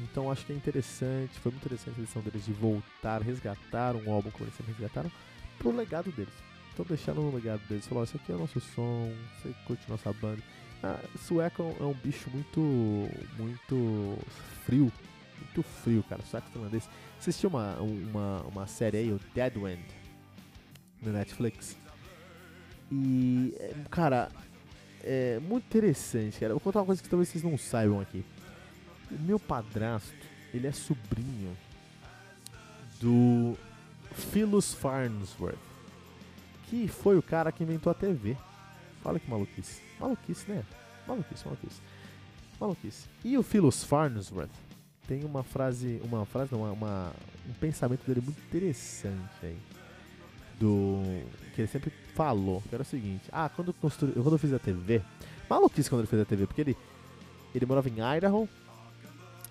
Então 0.00 0.30
acho 0.30 0.44
que 0.44 0.52
é 0.52 0.56
interessante, 0.56 1.38
foi 1.38 1.52
muito 1.52 1.66
interessante 1.66 1.98
a 1.98 2.00
decisão 2.00 2.22
deles 2.22 2.44
de 2.44 2.52
voltar, 2.52 3.22
resgatar 3.22 3.94
um 3.94 4.12
álbum 4.12 4.30
como 4.30 4.44
eles 4.44 4.54
sempre 4.56 4.72
resgataram, 4.72 5.10
pro 5.58 5.74
legado 5.74 6.10
deles. 6.12 6.34
Então 6.72 6.84
deixaram 6.88 7.22
no 7.22 7.34
legado 7.34 7.60
deles, 7.68 7.86
falaram, 7.86 8.04
isso 8.04 8.16
aqui 8.16 8.32
é 8.32 8.34
o 8.34 8.38
nosso 8.38 8.60
som, 8.60 9.12
você 9.40 9.54
curte 9.66 9.88
nossa 9.88 10.12
banda. 10.12 10.42
Ah, 10.82 10.98
sueco 11.18 11.74
é 11.80 11.84
um 11.84 11.94
bicho 11.94 12.28
muito, 12.30 12.60
muito 13.38 14.18
frio, 14.66 14.92
muito 15.40 15.62
frio, 15.62 16.02
cara, 16.08 16.22
sueco 16.22 16.48
finlandês. 16.50 16.88
Assistiu 17.18 17.48
uma, 17.48 17.76
uma, 17.76 18.42
uma 18.42 18.66
série 18.66 18.98
aí, 18.98 19.12
o 19.12 19.20
Dead 19.32 19.54
Wind, 19.54 19.86
no 21.00 21.12
Netflix. 21.12 21.76
E, 22.90 23.54
cara, 23.90 24.28
é 25.02 25.38
muito 25.40 25.64
interessante, 25.64 26.38
cara. 26.38 26.52
Vou 26.52 26.60
contar 26.60 26.80
uma 26.80 26.86
coisa 26.86 27.02
que 27.02 27.08
talvez 27.08 27.28
vocês 27.28 27.44
não 27.44 27.56
saibam 27.56 28.00
aqui. 28.00 28.24
O 29.10 29.22
meu 29.22 29.38
padrasto, 29.38 30.14
ele 30.52 30.66
é 30.66 30.72
sobrinho 30.72 31.56
do 33.00 33.56
Phyllis 34.12 34.72
Farnsworth, 34.72 35.58
que 36.68 36.88
foi 36.88 37.18
o 37.18 37.22
cara 37.22 37.52
que 37.52 37.62
inventou 37.62 37.90
a 37.90 37.94
TV. 37.94 38.36
Olha 39.04 39.20
que 39.20 39.28
maluquice. 39.28 39.82
Maluquice, 40.00 40.50
né? 40.50 40.64
Maluquice, 41.06 41.44
maluquice. 41.44 41.80
Maluquice. 42.60 43.08
E 43.22 43.36
o 43.36 43.42
Phyllis 43.42 43.84
Farnsworth 43.84 44.50
tem 45.06 45.24
uma 45.24 45.42
frase, 45.42 46.00
uma 46.02 46.24
frase, 46.24 46.52
não, 46.52 46.72
uma, 46.72 47.12
um 47.48 47.52
pensamento 47.54 48.06
dele 48.06 48.20
muito 48.20 48.40
interessante 48.40 49.34
aí. 49.42 49.58
Do. 50.58 51.02
Que 51.54 51.62
ele 51.62 51.68
sempre 51.68 51.92
falou, 52.14 52.62
que 52.62 52.74
era 52.74 52.82
o 52.82 52.86
seguinte: 52.86 53.24
Ah, 53.32 53.48
quando, 53.48 53.72
constru, 53.74 54.08
quando 54.12 54.32
eu 54.32 54.38
fiz 54.38 54.52
a 54.52 54.58
TV, 54.58 55.02
maluquice 55.50 55.90
quando 55.90 56.00
ele 56.02 56.08
fez 56.08 56.22
a 56.22 56.24
TV, 56.24 56.46
porque 56.46 56.60
ele, 56.60 56.76
ele 57.54 57.66
morava 57.66 57.88
em 57.88 58.16
Idaho, 58.16 58.48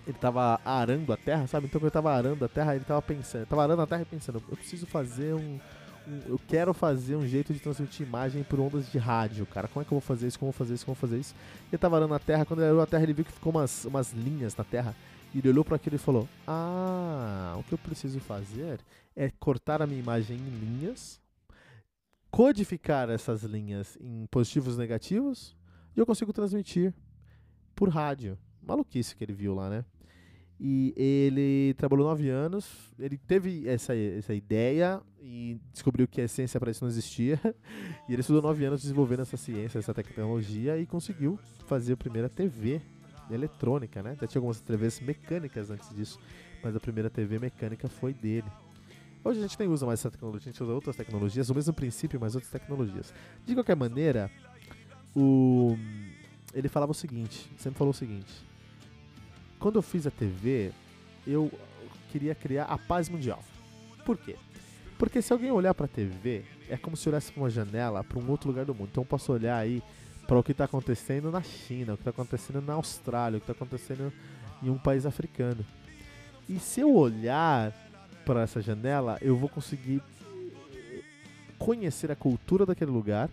ele 0.06 0.18
tava 0.18 0.60
arando 0.64 1.12
a 1.12 1.16
terra, 1.16 1.46
sabe? 1.46 1.66
Então 1.66 1.80
quando 1.80 1.86
ele 1.86 1.92
tava 1.92 2.12
arando 2.12 2.44
a 2.44 2.48
terra, 2.48 2.74
ele 2.74 2.84
tava 2.84 3.00
pensando, 3.00 3.46
tava 3.46 3.62
arando 3.62 3.82
a 3.82 3.86
terra 3.86 4.02
e 4.02 4.06
pensando, 4.06 4.42
eu 4.48 4.56
preciso 4.56 4.86
fazer 4.86 5.34
um, 5.34 5.58
um, 6.06 6.20
eu 6.26 6.38
quero 6.46 6.74
fazer 6.74 7.16
um 7.16 7.26
jeito 7.26 7.52
de 7.52 7.60
transmitir 7.60 8.06
imagem 8.06 8.42
por 8.42 8.60
ondas 8.60 8.90
de 8.90 8.98
rádio, 8.98 9.46
cara. 9.46 9.66
Como 9.68 9.82
é 9.82 9.84
que 9.84 9.92
eu 9.92 9.98
vou 9.98 10.06
fazer 10.06 10.26
isso? 10.26 10.38
Como 10.38 10.50
eu 10.50 10.52
vou 10.52 10.58
fazer 10.58 10.74
isso? 10.74 10.84
Como 10.84 10.92
eu 10.94 11.00
vou 11.00 11.08
fazer 11.08 11.20
isso? 11.20 11.34
Ele 11.70 11.78
tava 11.78 11.96
arando 11.96 12.14
a 12.14 12.18
terra, 12.18 12.44
quando 12.44 12.60
ele 12.60 12.68
arou 12.68 12.82
a 12.82 12.86
terra, 12.86 13.02
ele 13.02 13.14
viu 13.14 13.24
que 13.24 13.32
ficou 13.32 13.52
umas, 13.52 13.84
umas 13.84 14.12
linhas 14.12 14.54
na 14.56 14.64
terra. 14.64 14.94
E 15.34 15.38
ele 15.38 15.48
olhou 15.48 15.64
para 15.64 15.76
aquilo 15.76 15.96
e 15.96 15.98
falou: 15.98 16.28
"Ah, 16.46 17.56
o 17.58 17.62
que 17.64 17.72
eu 17.72 17.78
preciso 17.78 18.20
fazer 18.20 18.80
é 19.16 19.30
cortar 19.30 19.82
a 19.82 19.86
minha 19.86 19.98
imagem 19.98 20.36
em 20.36 20.58
linhas, 20.58 21.20
codificar 22.30 23.08
essas 23.10 23.42
linhas 23.42 23.96
em 24.00 24.26
positivos 24.26 24.76
e 24.76 24.78
negativos, 24.78 25.56
e 25.96 26.00
eu 26.00 26.06
consigo 26.06 26.32
transmitir 26.32 26.94
por 27.74 27.88
rádio." 27.88 28.38
Maluquice 28.62 29.14
que 29.14 29.22
ele 29.22 29.32
viu 29.34 29.54
lá, 29.54 29.68
né? 29.68 29.84
E 30.66 30.94
ele 30.96 31.74
trabalhou 31.74 32.08
nove 32.08 32.30
anos, 32.30 32.90
ele 32.98 33.18
teve 33.18 33.68
essa, 33.68 33.94
essa 33.94 34.32
ideia 34.32 34.98
e 35.20 35.60
descobriu 35.70 36.08
que 36.08 36.22
a 36.22 36.24
essência 36.24 36.58
para 36.58 36.70
isso 36.70 36.82
não 36.82 36.88
existia. 36.88 37.38
E 38.08 38.12
ele 38.14 38.20
estudou 38.20 38.40
nove 38.40 38.64
anos 38.64 38.80
desenvolvendo 38.80 39.20
essa 39.20 39.36
ciência, 39.36 39.78
essa 39.78 39.92
tecnologia 39.92 40.78
e 40.78 40.86
conseguiu 40.86 41.38
fazer 41.66 41.92
a 41.92 41.96
primeira 41.98 42.30
TV 42.30 42.80
eletrônica, 43.30 44.02
né? 44.02 44.16
Já 44.18 44.26
tinha 44.26 44.40
algumas 44.40 44.60
TVs 44.60 45.00
mecânicas 45.00 45.70
antes 45.70 45.94
disso, 45.94 46.18
mas 46.62 46.74
a 46.74 46.80
primeira 46.80 47.10
TV 47.10 47.38
mecânica 47.38 47.86
foi 47.86 48.14
dele. 48.14 48.50
Hoje 49.22 49.40
a 49.40 49.42
gente 49.42 49.58
nem 49.58 49.68
usa 49.68 49.84
mais 49.84 50.00
essa 50.00 50.10
tecnologia, 50.10 50.48
a 50.48 50.52
gente 50.52 50.62
usa 50.62 50.72
outras 50.72 50.96
tecnologias, 50.96 51.50
o 51.50 51.54
mesmo 51.54 51.74
princípio, 51.74 52.18
mas 52.18 52.34
outras 52.34 52.50
tecnologias. 52.50 53.12
De 53.44 53.52
qualquer 53.52 53.76
maneira, 53.76 54.30
o... 55.14 55.76
ele 56.54 56.68
falava 56.68 56.92
o 56.92 56.94
seguinte, 56.94 57.50
sempre 57.58 57.78
falou 57.78 57.90
o 57.90 57.96
seguinte, 57.96 58.32
quando 59.58 59.76
eu 59.76 59.82
fiz 59.82 60.06
a 60.06 60.10
TV, 60.10 60.72
eu 61.26 61.50
queria 62.10 62.34
criar 62.34 62.64
a 62.64 62.78
paz 62.78 63.08
mundial. 63.08 63.42
Por 64.04 64.16
quê? 64.16 64.36
Porque 64.98 65.20
se 65.20 65.32
alguém 65.32 65.50
olhar 65.50 65.74
para 65.74 65.86
a 65.86 65.88
TV, 65.88 66.44
é 66.68 66.76
como 66.76 66.96
se 66.96 67.08
olhasse 67.08 67.32
para 67.32 67.42
uma 67.42 67.50
janela 67.50 68.04
para 68.04 68.18
um 68.18 68.30
outro 68.30 68.48
lugar 68.48 68.64
do 68.64 68.74
mundo. 68.74 68.88
Então 68.92 69.02
eu 69.02 69.06
posso 69.06 69.32
olhar 69.32 69.56
aí 69.56 69.82
para 70.26 70.38
o 70.38 70.42
que 70.42 70.52
está 70.52 70.64
acontecendo 70.64 71.30
na 71.30 71.42
China, 71.42 71.94
o 71.94 71.96
que 71.96 72.02
está 72.02 72.10
acontecendo 72.10 72.60
na 72.60 72.74
Austrália, 72.74 73.38
o 73.38 73.40
que 73.40 73.50
está 73.50 73.52
acontecendo 73.52 74.12
em 74.62 74.70
um 74.70 74.78
país 74.78 75.04
africano. 75.04 75.64
E 76.48 76.58
se 76.58 76.80
eu 76.80 76.94
olhar 76.94 77.72
para 78.24 78.42
essa 78.42 78.60
janela, 78.60 79.18
eu 79.20 79.36
vou 79.36 79.48
conseguir 79.48 80.02
conhecer 81.58 82.10
a 82.10 82.16
cultura 82.16 82.66
daquele 82.66 82.90
lugar. 82.90 83.30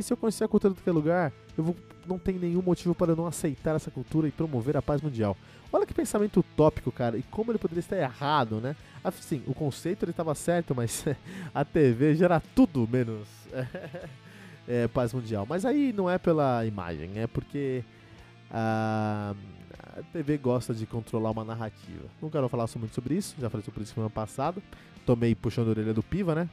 E 0.00 0.02
se 0.02 0.14
eu 0.14 0.16
conhecer 0.16 0.44
a 0.44 0.48
cultura 0.48 0.72
daquele 0.72 0.96
lugar, 0.96 1.30
eu 1.58 1.62
vou, 1.62 1.76
não 2.06 2.18
tem 2.18 2.38
nenhum 2.38 2.62
motivo 2.62 2.94
para 2.94 3.12
eu 3.12 3.16
não 3.16 3.26
aceitar 3.26 3.76
essa 3.76 3.90
cultura 3.90 4.26
e 4.26 4.30
promover 4.30 4.74
a 4.74 4.80
paz 4.80 5.02
mundial. 5.02 5.36
Olha 5.70 5.84
que 5.84 5.92
pensamento 5.92 6.40
utópico, 6.40 6.90
cara, 6.90 7.18
e 7.18 7.22
como 7.24 7.52
ele 7.52 7.58
poderia 7.58 7.80
estar 7.80 7.98
errado, 7.98 8.62
né? 8.62 8.74
Assim, 9.04 9.42
o 9.46 9.52
conceito 9.52 10.02
ele 10.04 10.12
estava 10.12 10.34
certo, 10.34 10.74
mas 10.74 11.04
a 11.54 11.66
TV 11.66 12.14
gera 12.14 12.42
tudo 12.54 12.88
menos 12.90 13.28
é, 14.66 14.88
paz 14.88 15.12
mundial. 15.12 15.44
Mas 15.46 15.66
aí 15.66 15.92
não 15.92 16.08
é 16.08 16.16
pela 16.16 16.64
imagem, 16.64 17.18
é 17.18 17.26
porque 17.26 17.84
ah, 18.50 19.34
a 19.98 20.02
TV 20.14 20.38
gosta 20.38 20.72
de 20.72 20.86
controlar 20.86 21.30
uma 21.30 21.44
narrativa. 21.44 22.06
Não 22.22 22.30
quero 22.30 22.48
falar 22.48 22.66
muito 22.76 22.94
sobre 22.94 23.16
isso, 23.16 23.36
já 23.38 23.50
falei 23.50 23.66
sobre 23.66 23.82
isso 23.82 23.92
no 23.96 24.04
ano 24.04 24.10
passado. 24.10 24.62
Tomei 25.04 25.34
puxando 25.34 25.68
a 25.68 25.70
orelha 25.72 25.92
do 25.92 26.02
Piva, 26.02 26.34
né? 26.34 26.48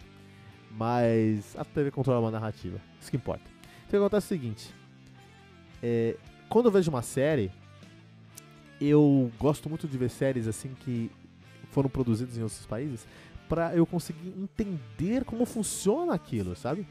Mas 0.78 1.56
a 1.58 1.66
TV 1.66 1.90
controla 1.90 2.20
uma 2.20 2.32
narrativa. 2.32 2.80
Isso 3.02 3.10
que 3.10 3.18
importa. 3.18 3.44
Então 3.88 4.00
acontece 4.00 4.34
é 4.34 4.38
o 4.38 4.40
seguinte. 4.40 4.76
É, 5.82 6.16
quando 6.48 6.66
eu 6.68 6.72
vejo 6.72 6.92
uma 6.92 7.02
série, 7.02 7.52
eu 8.80 9.32
gosto 9.40 9.68
muito 9.70 9.88
de 9.88 9.98
ver 9.98 10.10
séries 10.10 10.48
assim 10.48 10.76
que 10.80 11.10
foram 11.72 11.90
produzidas 11.90 12.38
em 12.38 12.44
outros 12.44 12.66
países 12.66 13.08
para 13.50 13.76
eu 13.76 13.86
conseguir 13.86 14.34
entender 14.38 15.24
como 15.24 15.46
funciona 15.46 16.14
aquilo, 16.14 16.56
sabe? 16.56 16.86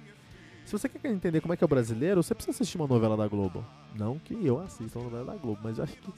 Se 0.64 0.72
você 0.72 0.88
quer 0.88 1.10
entender 1.10 1.40
como 1.40 1.54
é 1.54 1.56
que 1.56 1.62
é 1.62 1.66
o 1.66 1.68
brasileiro, 1.68 2.22
você 2.22 2.34
precisa 2.34 2.56
assistir 2.56 2.76
uma 2.76 2.88
novela 2.88 3.16
da 3.16 3.28
Globo. 3.28 3.64
Não 3.94 4.18
que 4.18 4.34
eu 4.44 4.60
assista 4.60 4.98
uma 4.98 5.04
novela 5.04 5.32
da 5.32 5.36
Globo, 5.36 5.60
mas 5.62 5.78
eu 5.78 5.84
acho 5.84 5.96
que 5.96 6.10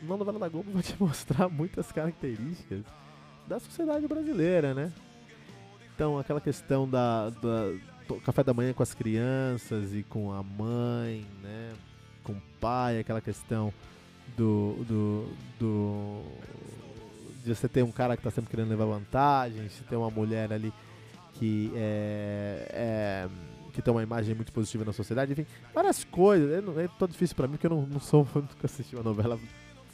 uma 0.00 0.16
novela 0.16 0.38
da 0.38 0.48
Globo 0.48 0.70
vai 0.72 0.82
te 0.82 0.94
mostrar 0.98 1.48
muitas 1.48 1.92
características 1.92 2.82
da 3.46 3.58
sociedade 3.60 4.06
brasileira, 4.08 4.72
né? 4.72 4.92
Então, 5.94 6.18
aquela 6.18 6.40
questão 6.40 6.88
da, 6.88 7.30
da 7.30 7.72
do 8.06 8.20
café 8.20 8.44
da 8.44 8.52
manhã 8.52 8.72
com 8.72 8.82
as 8.82 8.94
crianças 8.94 9.94
e 9.94 10.02
com 10.02 10.32
a 10.32 10.42
mãe, 10.42 11.26
né? 11.42 11.72
Com 12.22 12.32
o 12.32 12.42
pai, 12.60 12.98
aquela 12.98 13.20
questão 13.20 13.72
do, 14.36 14.76
do, 14.84 15.28
do 15.58 16.22
de 17.44 17.54
você 17.54 17.68
ter 17.68 17.82
um 17.82 17.92
cara 17.92 18.16
que 18.16 18.20
está 18.20 18.30
sempre 18.30 18.50
querendo 18.50 18.70
levar 18.70 18.86
vantagem, 18.86 19.68
se 19.68 19.82
ter 19.84 19.96
uma 19.96 20.10
mulher 20.10 20.52
ali 20.52 20.72
que 21.34 21.70
é, 21.74 22.68
é, 22.70 23.28
que 23.72 23.82
tem 23.82 23.92
uma 23.92 24.02
imagem 24.02 24.34
muito 24.34 24.52
positiva 24.52 24.84
na 24.84 24.92
sociedade, 24.92 25.32
enfim, 25.32 25.46
várias 25.74 26.04
coisas. 26.04 26.50
É, 26.50 26.84
é 26.84 26.88
tão 26.98 27.08
difícil 27.08 27.36
para 27.36 27.48
mim 27.48 27.56
que 27.56 27.66
eu 27.66 27.70
não, 27.70 27.82
não 27.86 28.00
sou 28.00 28.24
fã 28.26 28.40
de 28.40 28.48
assistir 28.64 28.96
uma 28.96 29.02
novela 29.02 29.38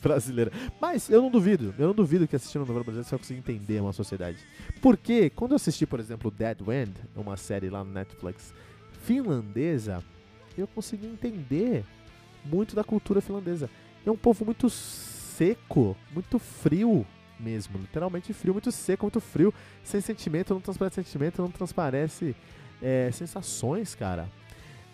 brasileira. 0.03 0.51
Mas 0.81 1.09
eu 1.11 1.21
não 1.21 1.31
duvido, 1.31 1.75
eu 1.79 1.89
não 1.89 1.95
duvido 1.95 2.27
que 2.27 2.37
assistindo 2.37 2.61
novela 2.61 2.85
brasileira 2.85 3.05
você 3.05 3.11
vai 3.11 3.19
conseguir 3.19 3.39
entender 3.39 3.81
uma 3.81 3.93
sociedade. 3.93 4.39
Porque 4.81 5.31
quando 5.31 5.53
eu 5.53 5.57
assisti, 5.57 5.87
por 5.87 6.01
exemplo, 6.01 6.31
Dead 6.31 6.59
Wind, 6.61 6.97
uma 7.15 7.37
série 7.37 7.71
lá 7.71 7.85
no 7.85 7.93
Netflix 7.93 8.53
finlandesa, 9.03 10.03
eu 10.57 10.67
consegui 10.67 11.07
entender 11.07 11.85
muito 12.45 12.75
da 12.75 12.85
cultura 12.85 13.21
finlandesa. 13.21 13.69
É 14.05 14.11
um 14.11 14.17
povo 14.17 14.45
muito 14.45 14.69
seco, 14.71 15.97
muito 16.13 16.39
frio 16.39 17.07
mesmo, 17.39 17.79
literalmente 17.79 18.33
frio, 18.33 18.53
muito 18.53 18.71
seco, 18.71 19.07
muito 19.07 19.21
frio, 19.21 19.53
sem 19.83 20.01
sentimento, 20.01 20.53
não 20.53 20.61
transparece 20.61 20.97
sentimento, 20.97 21.41
não 21.41 21.51
transparece 21.51 22.37
é, 22.83 23.11
sensações, 23.13 23.95
cara. 23.95 24.29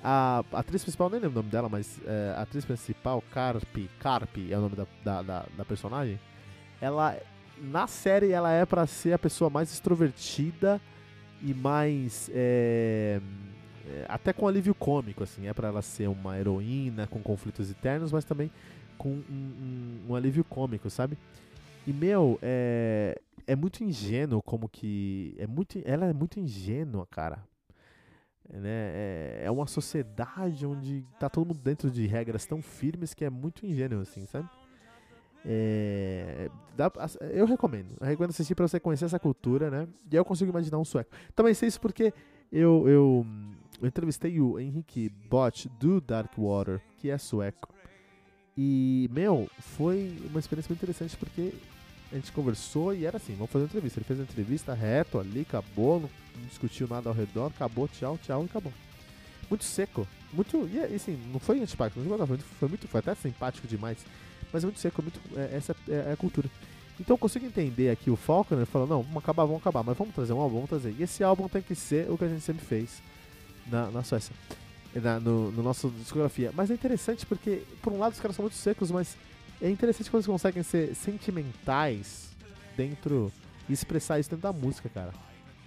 A, 0.09 0.45
atriz 0.53 0.85
principal, 0.85 1.11
nem 1.11 1.19
lembro 1.19 1.41
o 1.41 1.43
nome 1.43 1.51
dela, 1.51 1.69
mas 1.69 2.01
é, 2.07 2.33
a 2.37 2.43
atriz 2.43 2.65
principal, 2.65 3.21
Carpe, 3.33 3.91
Carpe 3.99 4.53
é 4.53 4.57
o 4.57 4.61
nome 4.61 4.77
da, 4.77 4.87
da, 5.03 5.21
da, 5.21 5.47
da 5.57 5.65
personagem. 5.65 6.21
Ela, 6.81 7.21
na 7.61 7.89
série, 7.89 8.31
ela 8.31 8.53
é 8.53 8.65
para 8.65 8.87
ser 8.87 9.15
a 9.15 9.19
pessoa 9.19 9.51
mais 9.51 9.73
extrovertida 9.73 10.81
e 11.43 11.53
mais. 11.53 12.31
É, 12.33 13.21
até 14.09 14.33
com 14.33 14.47
alívio 14.47 14.77
cômico, 14.77 15.25
assim. 15.25 15.49
É 15.49 15.53
para 15.53 15.67
ela 15.67 15.83
ser 15.83 16.09
uma 16.09 16.39
heroína 16.39 17.09
com 17.09 17.21
conflitos 17.21 17.69
eternos, 17.69 18.13
mas 18.13 18.25
também 18.25 18.49
com 18.97 19.09
um, 19.09 19.25
um, 19.29 20.01
um 20.11 20.15
alívio 20.15 20.45
cômico, 20.45 20.89
sabe? 20.89 21.19
E, 21.85 21.93
meu, 21.93 22.39
é, 22.41 23.21
é 23.45 23.57
muito 23.57 23.83
ingênuo 23.83 24.41
como 24.41 24.69
que. 24.69 25.35
É 25.37 25.49
muito, 25.49 25.81
ela 25.85 26.07
é 26.07 26.13
muito 26.13 26.39
ingênua, 26.39 27.05
cara. 27.11 27.43
É, 28.53 28.59
né? 28.59 28.71
É, 28.71 29.43
é 29.45 29.51
uma 29.51 29.67
sociedade 29.67 30.67
onde 30.67 31.05
tá 31.19 31.29
todo 31.29 31.47
mundo 31.47 31.61
dentro 31.61 31.91
de 31.91 32.07
regras 32.07 32.47
tão 32.47 32.63
firmes 32.63 33.15
que 33.15 33.25
é 33.25 33.31
muito 33.31 33.67
ingênuo, 33.67 34.01
assim, 34.01 34.27
sabe? 34.27 34.49
É, 35.45 36.51
dá, 36.77 36.91
eu 37.33 37.47
recomendo. 37.47 37.97
Eu 38.01 38.07
recomendo 38.07 38.31
assistir 38.31 38.55
pra 38.55 38.67
você 38.67 38.81
conhecer 38.81 39.05
essa 39.05 39.19
cultura, 39.19 39.71
né? 39.71 39.89
E 40.11 40.17
eu 40.17 40.25
consigo 40.25 40.51
imaginar 40.51 40.79
um 40.79 40.85
sueco. 40.85 41.11
Também 41.35 41.55
sei 41.55 41.69
isso 41.69 41.81
porque 41.81 42.13
eu, 42.51 42.89
eu, 42.89 43.27
eu 43.81 43.87
entrevistei 43.87 44.41
o 44.41 44.59
Henrique 44.59 45.09
Bott 45.09 45.69
do 45.79 46.01
Darkwater, 46.01 46.81
que 46.99 47.11
é 47.11 47.19
sueco. 47.19 47.73
E, 48.57 49.09
meu, 49.13 49.49
foi 49.59 50.17
uma 50.31 50.41
experiência 50.41 50.71
muito 50.71 50.83
interessante 50.83 51.17
porque 51.17 51.53
gente 52.17 52.33
conversou 52.33 52.95
e 52.95 53.05
era 53.05 53.17
assim, 53.17 53.35
vamos 53.35 53.51
fazer 53.51 53.65
uma 53.65 53.69
entrevista. 53.69 53.99
Ele 53.99 54.05
fez 54.05 54.19
uma 54.19 54.25
entrevista 54.25 54.75
reto 54.75 55.19
ali, 55.19 55.43
acabou, 55.43 56.01
não, 56.01 56.11
discutiu 56.49 56.87
nada 56.89 57.09
ao 57.09 57.15
redor, 57.15 57.47
acabou, 57.47 57.89
tchau, 57.89 58.19
tchau 58.23 58.43
e 58.43 58.47
acabou. 58.47 58.73
Muito 59.49 59.65
seco, 59.65 60.07
muito, 60.33 60.69
e 60.73 60.95
assim, 60.95 61.19
não 61.33 61.39
foi 61.39 61.61
antipático, 61.61 62.01
não 62.01 62.27
foi, 62.27 62.39
foi 62.39 62.69
muito, 62.69 62.89
foi 62.89 62.99
até 62.99 63.15
simpático 63.15 63.67
demais, 63.69 63.99
mas 64.53 64.65
é 64.65 64.67
muito 64.67 64.81
seco, 64.81 65.03
muito, 65.03 65.21
é, 65.37 65.57
essa 65.57 65.77
é, 65.89 66.11
é, 66.11 66.13
a 66.13 66.17
cultura. 66.17 66.51
Então 66.99 67.15
eu 67.15 67.19
consigo 67.19 67.47
entender 67.47 67.91
aqui 67.91 68.11
o 68.11 68.17
Falconer 68.17 68.67
falando, 68.67 68.91
não, 68.91 69.03
vamos 69.03 69.19
acabar, 69.19 69.45
vamos 69.45 69.61
acabar, 69.61 69.83
mas 69.85 69.97
vamos 69.97 70.15
trazer 70.15 70.33
um 70.33 70.41
álbum, 70.41 70.57
vamos 70.57 70.71
trazer. 70.71 70.95
E 70.99 71.03
esse 71.03 71.23
álbum 71.23 71.49
tem 71.49 71.63
que 71.63 71.75
ser 71.75 72.11
o 72.11 72.17
que 72.17 72.25
a 72.25 72.29
gente 72.29 72.41
sempre 72.41 72.65
fez 72.65 73.03
na, 73.67 73.91
na 73.91 74.03
Suécia, 74.03 74.35
na, 74.95 75.21
no, 75.21 75.53
no 75.53 75.63
nosso 75.63 75.91
discografia. 75.91 76.51
Mas 76.55 76.71
é 76.71 76.75
interessante 76.75 77.27
porque, 77.27 77.63
por 77.83 77.93
um 77.93 77.99
lado, 77.99 78.15
os 78.15 78.21
caras 78.21 78.35
são 78.35 78.43
muito 78.43 78.57
secos, 78.57 78.91
mas 78.91 79.17
é 79.61 79.71
interessante 79.71 80.11
quando 80.11 80.21
eles 80.21 80.27
conseguem 80.27 80.63
ser 80.63 80.95
sentimentais 80.95 82.31
dentro 82.77 83.33
e 83.69 83.73
expressar 83.73 84.19
isso 84.19 84.31
dentro 84.31 84.43
da 84.43 84.53
música, 84.53 84.89
cara. 84.89 85.13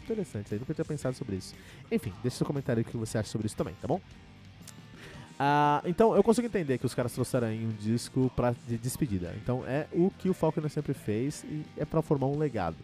Interessante, 0.04 0.54
aí 0.54 0.60
nunca 0.60 0.73
tinha 0.73 0.86
pensado 0.86 1.15
sobre 1.15 1.36
isso. 1.36 1.54
Enfim, 1.91 2.13
deixa 2.21 2.38
seu 2.38 2.47
comentário 2.47 2.82
o 2.82 2.86
que 2.86 2.97
você 2.97 3.17
acha 3.17 3.30
sobre 3.30 3.47
isso 3.47 3.56
também, 3.56 3.75
tá 3.82 3.88
bom? 3.88 4.02
Ah, 5.39 5.82
então, 5.86 6.15
eu 6.15 6.21
consigo 6.21 6.47
entender 6.47 6.78
que 6.78 6.86
os 6.86 6.93
caras 6.93 7.13
trouxeram 7.13 7.47
aí 7.47 7.65
um 7.65 7.69
disco 7.69 8.30
pra, 8.36 8.54
de 8.67 8.78
despedida. 8.78 9.34
Então, 9.41 9.63
é 9.65 9.88
o 9.93 10.12
que 10.12 10.30
o 10.30 10.34
Falconer 10.34 10.69
sempre 10.69 10.93
fez 10.93 11.45
e 11.45 11.63
é 11.78 11.86
para 11.86 12.02
formar 12.02 12.28
um 12.28 12.38
legado. 12.38 12.75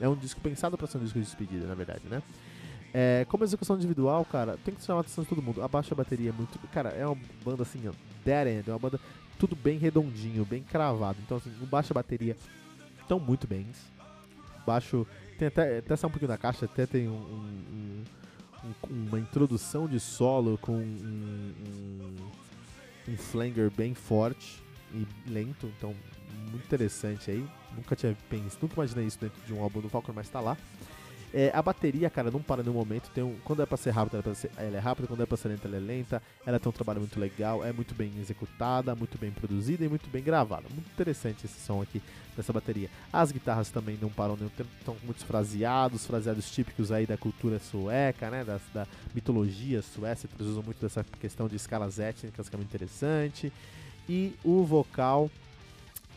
É 0.00 0.08
um 0.08 0.16
disco 0.16 0.40
pensado 0.40 0.76
para 0.76 0.86
ser 0.86 0.98
um 0.98 1.02
disco 1.02 1.18
de 1.18 1.24
despedida, 1.24 1.66
na 1.66 1.74
verdade, 1.74 2.02
né? 2.10 2.22
É, 2.92 3.24
como 3.28 3.44
execução 3.44 3.76
individual, 3.76 4.24
cara, 4.24 4.58
tem 4.64 4.74
que 4.74 4.82
chamar 4.82 5.00
a 5.00 5.02
atenção 5.02 5.22
de 5.22 5.30
todo 5.30 5.40
mundo. 5.40 5.62
Abaixa 5.62 5.94
a 5.94 5.96
bateria 5.96 6.32
muito. 6.32 6.58
Cara, 6.72 6.88
é 6.90 7.06
uma 7.06 7.16
banda 7.44 7.62
assim, 7.62 7.86
ó, 7.86 7.92
dead 8.24 8.48
end, 8.48 8.68
é 8.68 8.72
uma 8.72 8.78
banda 8.78 8.98
tudo 9.40 9.56
bem 9.56 9.78
redondinho, 9.78 10.44
bem 10.44 10.62
cravado. 10.62 11.18
Então, 11.24 11.38
assim, 11.38 11.50
o 11.62 11.66
baixo 11.66 11.92
a 11.92 11.94
bateria 11.94 12.36
estão 13.00 13.18
muito 13.18 13.48
bem. 13.48 13.66
Baixo. 14.66 15.06
Tem 15.38 15.48
até, 15.48 15.78
até 15.78 15.96
sai 15.96 16.08
um 16.08 16.12
pouquinho 16.12 16.28
da 16.28 16.36
caixa, 16.36 16.66
até 16.66 16.84
tem 16.84 17.08
um, 17.08 17.14
um, 17.14 18.04
um, 18.64 19.08
uma 19.08 19.18
introdução 19.18 19.88
de 19.88 19.98
solo 19.98 20.58
com 20.58 20.76
um, 20.76 22.14
flanger 23.16 23.70
bem 23.70 23.94
forte 23.94 24.62
e 24.92 25.06
lento, 25.26 25.72
então 25.78 25.96
muito 26.50 26.64
interessante 26.66 27.30
aí. 27.30 27.48
Nunca 27.74 27.96
tinha 27.96 28.14
pensado, 28.28 28.58
nunca 28.62 28.74
imaginei 28.74 29.06
isso 29.06 29.18
dentro 29.18 29.40
de 29.46 29.54
um 29.54 29.62
álbum 29.62 29.80
do 29.80 29.88
Falcon, 29.88 30.12
mas 30.14 30.28
tá 30.28 30.40
lá. 30.40 30.58
É, 31.32 31.52
a 31.54 31.62
bateria, 31.62 32.10
cara, 32.10 32.30
não 32.30 32.42
para 32.42 32.62
nenhum 32.62 32.74
momento. 32.74 33.08
Tem 33.10 33.22
um, 33.22 33.36
quando 33.44 33.62
é 33.62 33.66
pra 33.66 33.76
ser 33.76 33.90
rápida, 33.90 34.22
ela, 34.24 34.36
é 34.36 34.66
ela 34.66 34.76
é 34.76 34.80
rápida. 34.80 35.06
Quando 35.06 35.22
é 35.22 35.26
pra 35.26 35.36
ser 35.36 35.48
lenta, 35.48 35.68
ela 35.68 35.76
é 35.76 35.80
lenta. 35.80 36.22
Ela 36.44 36.58
tem 36.58 36.68
um 36.68 36.72
trabalho 36.72 37.00
muito 37.00 37.18
legal. 37.20 37.64
É 37.64 37.72
muito 37.72 37.94
bem 37.94 38.12
executada, 38.18 38.94
muito 38.94 39.16
bem 39.18 39.30
produzida 39.30 39.84
e 39.84 39.88
muito 39.88 40.08
bem 40.10 40.22
gravada. 40.22 40.64
Muito 40.72 40.90
interessante 40.90 41.46
esse 41.46 41.60
som 41.60 41.80
aqui 41.80 42.02
dessa 42.36 42.52
bateria. 42.52 42.90
As 43.12 43.30
guitarras 43.30 43.70
também 43.70 43.96
não 44.00 44.08
param 44.08 44.36
nenhum 44.36 44.50
tempo. 44.50 44.70
Estão 44.78 44.96
muitos 45.04 45.22
fraseados, 45.22 46.06
fraseados 46.06 46.50
típicos 46.50 46.90
aí 46.90 47.06
da 47.06 47.16
cultura 47.16 47.58
sueca, 47.58 48.30
né? 48.30 48.44
Da, 48.44 48.60
da 48.74 48.86
mitologia 49.14 49.82
sueca. 49.82 50.28
Eles 50.38 50.48
usam 50.48 50.62
muito 50.62 50.80
dessa 50.80 51.04
questão 51.20 51.46
de 51.48 51.56
escalas 51.56 51.98
étnicas, 51.98 52.48
que 52.48 52.56
é 52.56 52.58
muito 52.58 52.68
interessante. 52.68 53.52
E 54.08 54.34
o 54.42 54.64
vocal 54.64 55.30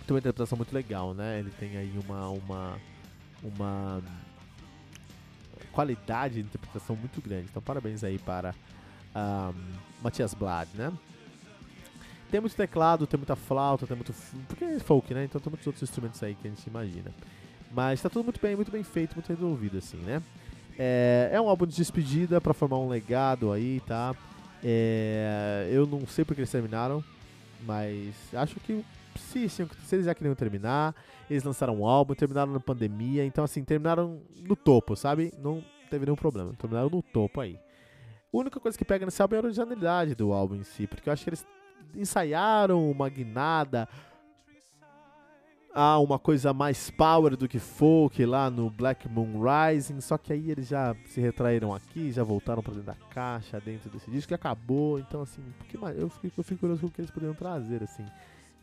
tem 0.08 0.16
uma 0.16 0.20
interpretação 0.20 0.58
muito 0.58 0.74
legal, 0.74 1.14
né? 1.14 1.40
Ele 1.40 1.52
tem 1.52 1.78
aí 1.78 1.94
uma... 2.04 2.30
uma 2.30 2.94
uma 3.44 4.02
qualidade 5.74 6.36
de 6.36 6.42
interpretação 6.42 6.96
muito 6.96 7.22
grande. 7.22 7.48
Então, 7.50 7.62
parabéns 7.62 8.04
aí 8.04 8.18
para 8.18 8.54
um, 9.16 9.54
Matias 10.02 10.34
Blad, 10.34 10.70
né? 10.76 10.92
Tem 12.32 12.40
muito 12.40 12.56
teclado, 12.56 13.06
tem 13.06 13.18
muita 13.18 13.36
flauta, 13.36 13.86
tem 13.86 13.96
muito. 13.96 14.14
Porque 14.48 14.64
é 14.64 14.80
folk, 14.80 15.14
né? 15.14 15.26
Então 15.26 15.40
tem 15.40 15.52
muitos 15.52 15.68
outros 15.68 15.84
instrumentos 15.84 16.22
aí 16.24 16.34
que 16.34 16.48
a 16.48 16.50
gente 16.50 16.66
imagina. 16.66 17.12
Mas 17.72 18.02
tá 18.02 18.10
tudo 18.10 18.24
muito 18.24 18.40
bem, 18.42 18.56
muito 18.56 18.72
bem 18.72 18.84
feito, 18.84 19.14
muito 19.14 19.28
resolvido, 19.28 19.78
assim, 19.78 19.98
né? 19.98 20.22
É, 20.78 21.30
é 21.32 21.42
um 21.42 21.48
álbum 21.48 21.68
de 21.68 21.76
despedida 21.76 22.42
para 22.42 22.54
formar 22.54 22.80
um 22.80 22.90
legado 22.90 23.52
aí, 23.52 23.82
tá? 23.86 24.16
É, 24.64 25.70
eu 25.72 25.86
não 25.86 26.08
sei 26.08 26.26
porque 26.26 26.42
eles 26.42 26.50
terminaram, 26.50 27.04
mas 27.68 28.16
acho 28.34 28.60
que 28.62 28.84
se, 29.20 29.48
eles 29.92 30.06
já 30.06 30.14
queriam 30.14 30.36
terminar, 30.36 30.96
eles 31.30 31.44
lançaram 31.44 31.80
um 31.80 31.86
álbum, 31.86 32.14
terminaram 32.14 32.52
na 32.52 32.60
pandemia, 32.60 33.26
então 33.26 33.44
assim, 33.44 33.64
terminaram 33.64 34.22
no 34.48 34.56
topo, 34.56 34.96
sabe? 34.96 35.34
Não 35.40 35.64
teve 35.90 36.06
nenhum 36.06 36.16
problema, 36.16 36.54
terminaram 36.54 36.90
no 36.90 37.02
topo 37.02 37.42
aí. 37.42 37.60
A 38.34 38.38
única 38.38 38.60
coisa 38.60 38.78
que 38.78 38.86
pega 38.86 39.06
nesse 39.06 39.22
álbum 39.22 39.36
é 39.36 39.40
a 39.40 39.44
originalidade 39.44 40.16
do 40.16 40.34
álbum 40.34 40.56
em 40.56 40.64
si, 40.64 40.88
porque 40.88 41.08
eu 41.08 41.14
acho 41.14 41.24
que 41.24 41.30
eles 41.30 41.46
ensaiaram 41.96 42.90
uma 42.90 43.08
guinada 43.10 43.88
a 45.74 45.98
uma 45.98 46.20
coisa 46.20 46.54
mais 46.54 46.92
power 46.92 47.36
do 47.36 47.48
que 47.48 47.58
folk 47.58 48.24
lá 48.26 48.50
no 48.50 48.70
Black 48.70 49.10
Moon 49.10 49.42
Rising, 49.42 50.02
só 50.02 50.18
que 50.18 50.32
aí 50.32 50.52
eles 50.52 50.68
já 50.68 50.96
se 51.06 51.20
retraíram 51.20 51.74
aqui, 51.74 52.12
já 52.12 52.24
voltaram 52.24 52.62
para 52.62 52.74
dentro 52.74 52.88
da 52.88 52.96
caixa, 53.10 53.60
dentro 53.60 53.90
desse 53.90 54.10
disco 54.12 54.28
que 54.28 54.36
acabou, 54.36 55.00
então 55.00 55.22
assim, 55.24 55.42
eu 55.96 56.10
fico, 56.10 56.40
eu 56.40 56.44
fico 56.44 56.60
curioso 56.60 56.82
com 56.82 56.88
o 56.88 56.92
que 56.92 57.02
eles 57.02 57.12
poderiam 57.12 57.34
trazer 57.34 57.82
assim 57.84 58.06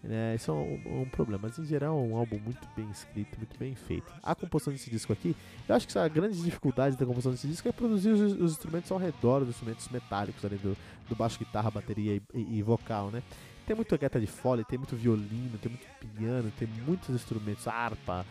É, 0.02 0.34
isso 0.34 0.50
é 0.50 0.54
um, 0.54 1.02
um, 1.02 1.04
problema, 1.04 1.42
mas 1.42 1.58
em 1.58 1.64
geral 1.66 1.98
é 1.98 2.00
um 2.00 2.16
álbum 2.16 2.38
muito 2.38 2.66
bem 2.74 2.88
escrito, 2.90 3.36
muito 3.36 3.58
bem 3.58 3.74
feito. 3.74 4.10
A 4.22 4.34
composição 4.34 4.72
desse 4.72 4.90
disco 4.90 5.12
aqui, 5.12 5.36
eu 5.68 5.74
acho 5.74 5.86
que 5.86 5.98
a 5.98 6.08
grande 6.08 6.40
dificuldade 6.40 6.96
da 6.96 7.04
composição 7.04 7.32
desse 7.32 7.46
disco 7.46 7.68
é 7.68 7.72
produzir 7.72 8.08
os, 8.08 8.32
os 8.32 8.52
instrumentos 8.52 8.90
ao 8.90 8.96
redor, 8.96 9.42
os 9.42 9.50
instrumentos 9.50 9.88
metálicos 9.88 10.42
ali 10.42 10.56
do, 10.56 10.74
do 11.06 11.14
baixo, 11.14 11.38
guitarra, 11.38 11.70
bateria 11.70 12.16
e, 12.16 12.22
e, 12.34 12.58
e 12.58 12.62
vocal, 12.62 13.10
né? 13.10 13.22
Tem 13.66 13.76
muito 13.76 13.96
guitarra 13.96 14.20
de 14.20 14.26
fole, 14.26 14.64
tem 14.64 14.78
muito 14.78 14.96
violino, 14.96 15.58
tem 15.58 15.70
muito 15.70 15.86
piano, 16.16 16.50
tem 16.58 16.66
muitos 16.86 17.10
instrumentos, 17.10 17.68
harpa, 17.68 18.24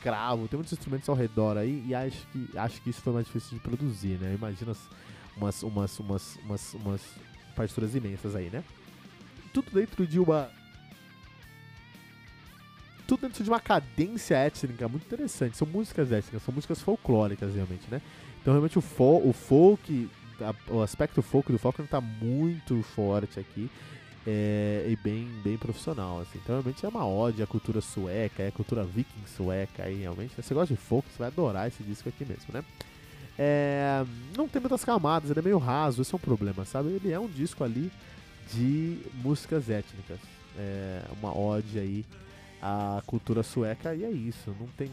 cravo, 0.00 0.48
tem 0.48 0.56
muitos 0.56 0.72
instrumentos 0.72 1.08
ao 1.08 1.14
redor 1.14 1.56
aí 1.56 1.84
e 1.86 1.94
acho 1.94 2.26
que, 2.26 2.58
acho 2.58 2.82
que 2.82 2.90
isso 2.90 3.00
foi 3.00 3.12
mais 3.12 3.26
difícil 3.26 3.56
de 3.56 3.62
produzir, 3.62 4.18
né? 4.18 4.34
Imagina 4.34 4.72
umas, 5.36 5.62
umas, 5.62 6.00
umas, 6.00 6.36
umas, 6.44 6.74
umas 6.74 7.02
partituras 7.54 7.94
imensas 7.94 8.34
aí, 8.34 8.50
né? 8.50 8.64
Tudo 9.52 9.70
dentro 9.70 10.04
de 10.04 10.18
uma 10.18 10.50
tudo 13.16 13.28
dentro 13.28 13.44
de 13.44 13.50
uma 13.50 13.60
cadência 13.60 14.34
étnica 14.36 14.88
muito 14.88 15.04
interessante. 15.04 15.56
São 15.56 15.66
músicas 15.66 16.10
étnicas, 16.10 16.42
são 16.42 16.54
músicas 16.54 16.80
folclóricas 16.80 17.54
realmente, 17.54 17.84
né? 17.90 18.00
Então 18.40 18.52
realmente 18.52 18.78
o, 18.78 18.82
fo 18.82 19.20
o 19.24 19.32
folk, 19.32 20.10
a, 20.40 20.72
o 20.72 20.82
aspecto 20.82 21.22
folk 21.22 21.50
do 21.50 21.58
folk 21.58 21.80
está 21.80 22.00
muito 22.00 22.82
forte 22.82 23.38
aqui. 23.38 23.70
É, 24.26 24.86
e 24.88 24.96
bem, 24.96 25.28
bem 25.44 25.58
profissional, 25.58 26.20
assim. 26.20 26.38
Então 26.42 26.54
realmente 26.54 26.84
é 26.84 26.88
uma 26.88 27.06
ode 27.06 27.42
à 27.42 27.46
cultura 27.46 27.80
sueca, 27.82 28.42
é 28.42 28.48
a 28.48 28.52
cultura 28.52 28.82
viking 28.82 29.26
sueca 29.26 29.84
aí, 29.84 30.00
realmente. 30.00 30.34
Se 30.34 30.42
você 30.42 30.54
gosta 30.54 30.74
de 30.74 30.80
folk, 30.80 31.06
você 31.08 31.18
vai 31.18 31.28
adorar 31.28 31.68
esse 31.68 31.82
disco 31.82 32.08
aqui 32.08 32.24
mesmo, 32.24 32.46
né? 32.52 32.64
É, 33.38 34.04
não 34.34 34.48
tem 34.48 34.60
muitas 34.62 34.84
camadas, 34.84 35.30
ele 35.30 35.40
é 35.40 35.42
meio 35.42 35.58
raso, 35.58 36.00
esse 36.00 36.14
é 36.14 36.16
um 36.16 36.20
problema, 36.20 36.64
sabe? 36.64 36.88
Ele 36.88 37.12
é 37.12 37.20
um 37.20 37.28
disco 37.28 37.64
ali 37.64 37.92
de 38.52 38.98
músicas 39.22 39.68
étnicas. 39.68 40.18
É 40.56 41.02
uma 41.20 41.36
ode 41.36 41.78
aí 41.78 42.04
a 42.66 43.02
cultura 43.06 43.42
sueca 43.42 43.94
e 43.94 44.04
é 44.04 44.10
isso, 44.10 44.56
não 44.58 44.66
tem 44.68 44.90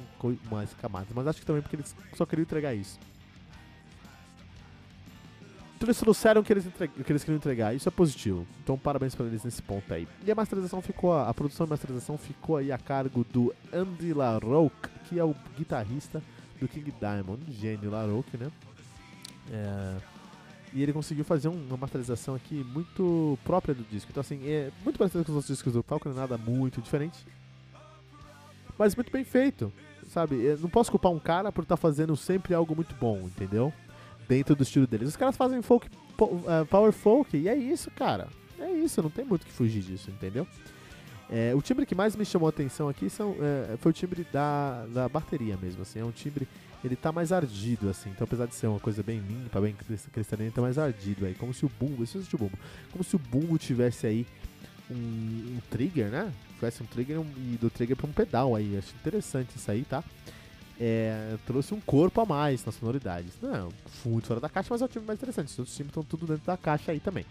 mais 0.52 0.74
camadas. 0.74 1.08
Mas 1.16 1.26
acho 1.26 1.40
que 1.40 1.46
também 1.46 1.62
porque 1.62 1.78
eles 1.78 1.96
só 2.18 2.26
queriam 2.26 2.44
entregar 2.44 2.74
isso. 2.74 3.00
Então 5.78 5.88
eles 5.88 5.98
trouxeram 5.98 6.42
o 6.42 6.44
que 6.44 6.52
eles, 6.52 6.66
que 6.66 7.12
eles 7.12 7.24
queriam 7.24 7.38
entregar, 7.38 7.74
isso 7.74 7.88
é 7.88 7.92
positivo. 7.92 8.46
Então 8.62 8.78
parabéns 8.78 9.16
para 9.16 9.26
eles 9.26 9.46
nesse 9.46 9.62
ponto 9.62 9.92
aí. 9.94 10.06
E 10.26 10.30
a 10.30 10.36
masterização 10.36 10.82
ficou, 10.82 11.18
a 11.18 11.34
produção 11.34 11.66
e 11.66 11.70
masterização 11.70 12.18
ficou 12.18 12.58
aí 12.58 12.74
a 12.74 12.78
cargo 12.78 13.24
do 13.24 13.56
Andy 13.72 14.14
LaRoque, 14.14 14.90
que 15.08 15.18
é 15.18 15.24
o 15.24 15.34
guitarrista 15.58 16.22
do 16.60 16.68
King 16.68 16.94
Diamond, 17.00 17.42
gênio 17.54 17.90
LaRoque, 17.90 18.36
né? 18.36 18.52
É, 19.50 19.98
e 20.74 20.84
ele 20.84 20.92
conseguiu 20.92 21.24
fazer 21.24 21.48
uma 21.48 21.78
masterização 21.78 22.36
aqui 22.36 22.66
muito 22.66 23.40
própria 23.46 23.74
do 23.74 23.84
disco. 23.84 24.12
Então 24.12 24.20
assim, 24.20 24.46
é 24.46 24.72
muito 24.84 24.98
parecido 24.98 25.24
com 25.24 25.32
os 25.32 25.38
outros 25.38 25.56
discos 25.56 25.72
do 25.72 25.82
Falcon, 25.82 26.10
nada 26.10 26.38
muito 26.38 26.82
diferente 26.82 27.26
mas 28.82 28.96
muito 28.96 29.12
bem 29.12 29.24
feito, 29.24 29.72
sabe? 30.08 30.44
Eu 30.44 30.58
não 30.58 30.70
posso 30.70 30.90
culpar 30.90 31.12
um 31.12 31.20
cara 31.20 31.52
por 31.52 31.62
estar 31.62 31.78
tá 31.78 31.82
fazendo 31.82 32.18
sempre 32.18 32.52
algo 32.56 32.76
muito 32.76 32.96
bom, 32.96 33.20
entendeu? 33.20 33.72
Dentro 34.28 34.56
do 34.56 34.64
estilo 34.64 34.88
deles. 34.88 35.10
Os 35.10 35.16
caras 35.16 35.38
fazem 35.38 35.62
folk, 35.62 35.88
uh, 36.20 36.66
power 36.68 36.92
folk, 36.92 37.38
e 37.38 37.48
é 37.48 37.56
isso, 37.56 37.92
cara. 37.92 38.28
É 38.60 38.72
isso, 38.72 39.00
não 39.04 39.12
tem 39.12 39.24
muito 39.24 39.46
que 39.46 39.52
fugir 39.52 39.84
disso, 39.84 40.10
entendeu? 40.10 40.48
É, 41.30 41.54
o 41.56 41.62
timbre 41.62 41.86
que 41.86 41.94
mais 41.94 42.16
me 42.16 42.26
chamou 42.26 42.48
a 42.48 42.50
atenção 42.50 42.90
aqui 42.90 43.08
são, 43.08 43.36
é, 43.40 43.78
foi 43.78 43.92
o 43.92 43.94
timbre 43.94 44.26
da, 44.34 44.86
da 44.88 45.08
bateria 45.08 45.56
mesmo, 45.62 45.84
assim, 45.84 46.00
é 46.00 46.04
um 46.04 46.12
timbre, 46.12 46.48
ele 46.84 46.96
tá 46.96 47.12
mais 47.12 47.32
ardido, 47.32 47.88
assim, 47.88 48.10
então 48.10 48.26
apesar 48.26 48.48
de 48.48 48.56
ser 48.56 48.68
uma 48.68 48.80
coisa 48.82 49.02
bem 49.02 49.20
limpa, 49.20 49.62
bem 49.62 49.74
cristalina, 50.12 50.48
ele 50.48 50.54
tá 50.54 50.62
mais 50.62 50.78
ardido 50.78 51.26
aí, 51.26 51.34
como 51.34 51.54
se 51.54 51.66
o 51.66 51.72
bumbo, 51.80 52.04
é 52.04 52.18
o 52.36 52.38
bumbo, 52.38 52.60
como 52.92 53.04
se 53.04 53.16
o 53.16 53.20
bumbo 53.20 53.58
tivesse 53.58 54.06
aí 54.06 54.26
um, 54.94 55.58
um 55.58 55.60
trigger, 55.70 56.08
né? 56.10 56.32
Tivesse 56.56 56.84
um 56.84 56.86
trigger 56.86 57.20
e 57.20 57.58
do 57.60 57.70
trigger 57.70 57.96
para 57.96 58.08
um 58.08 58.14
pedal 58.14 58.56
aí. 58.56 58.78
Acho 58.78 58.94
interessante 58.96 59.56
isso 59.56 59.70
aí, 59.72 59.84
tá? 59.84 60.04
É, 60.80 61.38
trouxe 61.46 61.74
um 61.74 61.80
corpo 61.80 62.22
a 62.22 62.26
mais 62.26 62.66
nas 62.66 62.76
sonoridades. 62.76 63.34
Não, 63.42 63.70
muito 64.06 64.28
fora 64.28 64.40
da 64.40 64.50
caixa, 64.50 64.70
mas 64.72 64.82
é 64.82 64.86
o 64.86 64.88
time 64.88 65.06
mais 65.06 65.20
interessante. 65.20 65.48
Os 65.48 65.60
outros 65.60 65.76
times 65.76 65.90
estão 65.90 66.04
tudo 66.04 66.26
dentro 66.26 66.46
da 66.46 66.58
caixa 66.58 66.92
aí 66.92 67.00
também. 67.00 67.26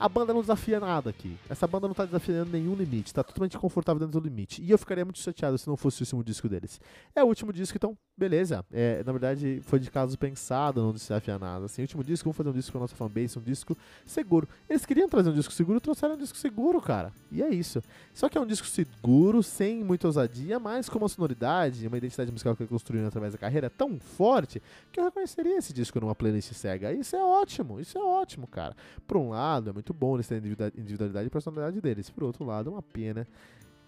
A 0.00 0.08
banda 0.08 0.32
não 0.32 0.40
desafia 0.40 0.80
nada 0.80 1.10
aqui. 1.10 1.36
Essa 1.46 1.66
banda 1.66 1.86
não 1.86 1.94
tá 1.94 2.06
desafiando 2.06 2.50
nenhum 2.50 2.74
limite, 2.74 3.12
tá 3.12 3.22
totalmente 3.22 3.58
confortável 3.58 4.00
dentro 4.00 4.18
do 4.18 4.26
limite. 4.26 4.62
E 4.62 4.70
eu 4.70 4.78
ficaria 4.78 5.04
muito 5.04 5.18
chateado 5.18 5.58
se 5.58 5.68
não 5.68 5.76
fosse 5.76 6.00
o 6.00 6.04
último 6.04 6.24
disco 6.24 6.48
deles. 6.48 6.80
É 7.14 7.22
o 7.22 7.26
último 7.26 7.52
disco, 7.52 7.76
então, 7.76 7.94
beleza. 8.16 8.64
É, 8.72 9.04
na 9.04 9.12
verdade, 9.12 9.60
foi 9.62 9.78
de 9.78 9.90
caso 9.90 10.18
pensado, 10.18 10.80
não 10.80 10.94
desafia 10.94 11.38
nada. 11.38 11.66
Assim, 11.66 11.82
último 11.82 12.02
disco, 12.02 12.24
vamos 12.24 12.36
fazer 12.38 12.48
um 12.48 12.52
disco 12.54 12.72
com 12.72 12.78
a 12.78 12.80
nossa 12.80 12.96
fanbase, 12.96 13.38
um 13.38 13.42
disco 13.42 13.76
seguro. 14.06 14.48
Eles 14.70 14.86
queriam 14.86 15.06
trazer 15.06 15.28
um 15.28 15.34
disco 15.34 15.52
seguro, 15.52 15.78
trouxeram 15.78 16.14
um 16.14 16.18
disco 16.18 16.38
seguro, 16.38 16.80
cara. 16.80 17.12
E 17.30 17.42
é 17.42 17.50
isso. 17.50 17.82
Só 18.14 18.30
que 18.30 18.38
é 18.38 18.40
um 18.40 18.46
disco 18.46 18.66
seguro, 18.66 19.42
sem 19.42 19.84
muita 19.84 20.06
ousadia, 20.06 20.58
mas 20.58 20.88
com 20.88 20.96
uma 20.96 21.08
sonoridade, 21.08 21.86
uma 21.86 21.98
identidade 21.98 22.32
musical 22.32 22.56
que 22.56 22.66
construiu 22.66 23.06
através 23.06 23.34
da 23.34 23.38
carreira 23.38 23.68
tão 23.68 24.00
forte 24.00 24.62
que 24.90 24.98
eu 24.98 25.04
reconheceria 25.04 25.58
esse 25.58 25.74
disco 25.74 26.00
numa 26.00 26.14
playlist 26.14 26.54
cega. 26.54 26.90
Isso 26.90 27.14
é 27.14 27.22
ótimo, 27.22 27.78
isso 27.78 27.98
é 27.98 28.02
ótimo, 28.02 28.46
cara. 28.46 28.74
Por 29.06 29.18
um 29.18 29.28
lado, 29.28 29.68
é 29.68 29.72
muito 29.74 29.89
muito 29.90 29.94
bom 29.94 30.20
terem 30.20 30.56
individualidade 30.76 31.26
e 31.26 31.30
personalidade 31.30 31.80
deles. 31.80 32.08
Por 32.08 32.24
outro 32.24 32.44
lado, 32.44 32.70
é 32.70 32.72
uma 32.72 32.82
pena 32.82 33.26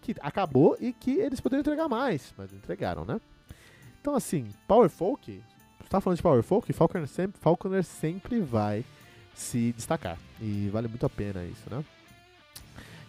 que 0.00 0.14
acabou 0.20 0.76
e 0.80 0.92
que 0.92 1.12
eles 1.12 1.40
poderiam 1.40 1.60
entregar 1.60 1.88
mais, 1.88 2.34
mas 2.36 2.50
não 2.50 2.58
entregaram, 2.58 3.04
né? 3.04 3.20
Então, 4.00 4.16
assim, 4.16 4.48
Power 4.66 4.90
Folk, 4.90 5.40
você 5.80 5.88
tá 5.88 6.00
falando 6.00 6.16
de 6.16 6.22
Power 6.22 6.42
Folk, 6.42 6.72
Falconer 6.72 7.06
sempre, 7.06 7.40
Falconer 7.40 7.84
sempre 7.84 8.40
vai 8.40 8.84
se 9.34 9.72
destacar. 9.72 10.18
E 10.40 10.68
vale 10.72 10.88
muito 10.88 11.06
a 11.06 11.10
pena 11.10 11.44
isso, 11.44 11.70
né? 11.70 11.84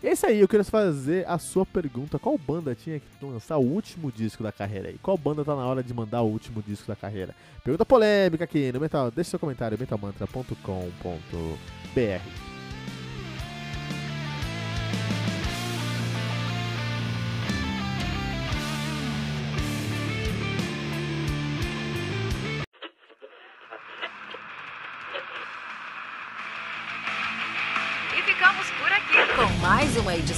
E 0.04 0.08
é 0.08 0.12
isso 0.12 0.28
aí, 0.28 0.40
eu 0.40 0.48
queria 0.48 0.66
fazer 0.66 1.28
a 1.28 1.40
sua 1.40 1.66
pergunta. 1.66 2.20
Qual 2.20 2.38
banda 2.38 2.76
tinha 2.76 3.00
que 3.00 3.26
lançar 3.26 3.58
o 3.58 3.64
último 3.64 4.12
disco 4.12 4.44
da 4.44 4.52
carreira 4.52 4.90
aí? 4.90 5.00
Qual 5.02 5.18
banda 5.18 5.46
tá 5.46 5.56
na 5.56 5.66
hora 5.66 5.82
de 5.82 5.94
mandar 5.94 6.22
o 6.22 6.28
último 6.28 6.62
disco 6.62 6.88
da 6.88 6.96
carreira? 6.96 7.34
Pergunta 7.64 7.86
polêmica 7.86 8.44
aqui 8.44 8.72
no 8.72 8.82
Metal. 8.82 9.10
Deixe 9.10 9.30
seu 9.30 9.40
comentário, 9.40 9.80
metalmantra.com.br. 9.80 12.43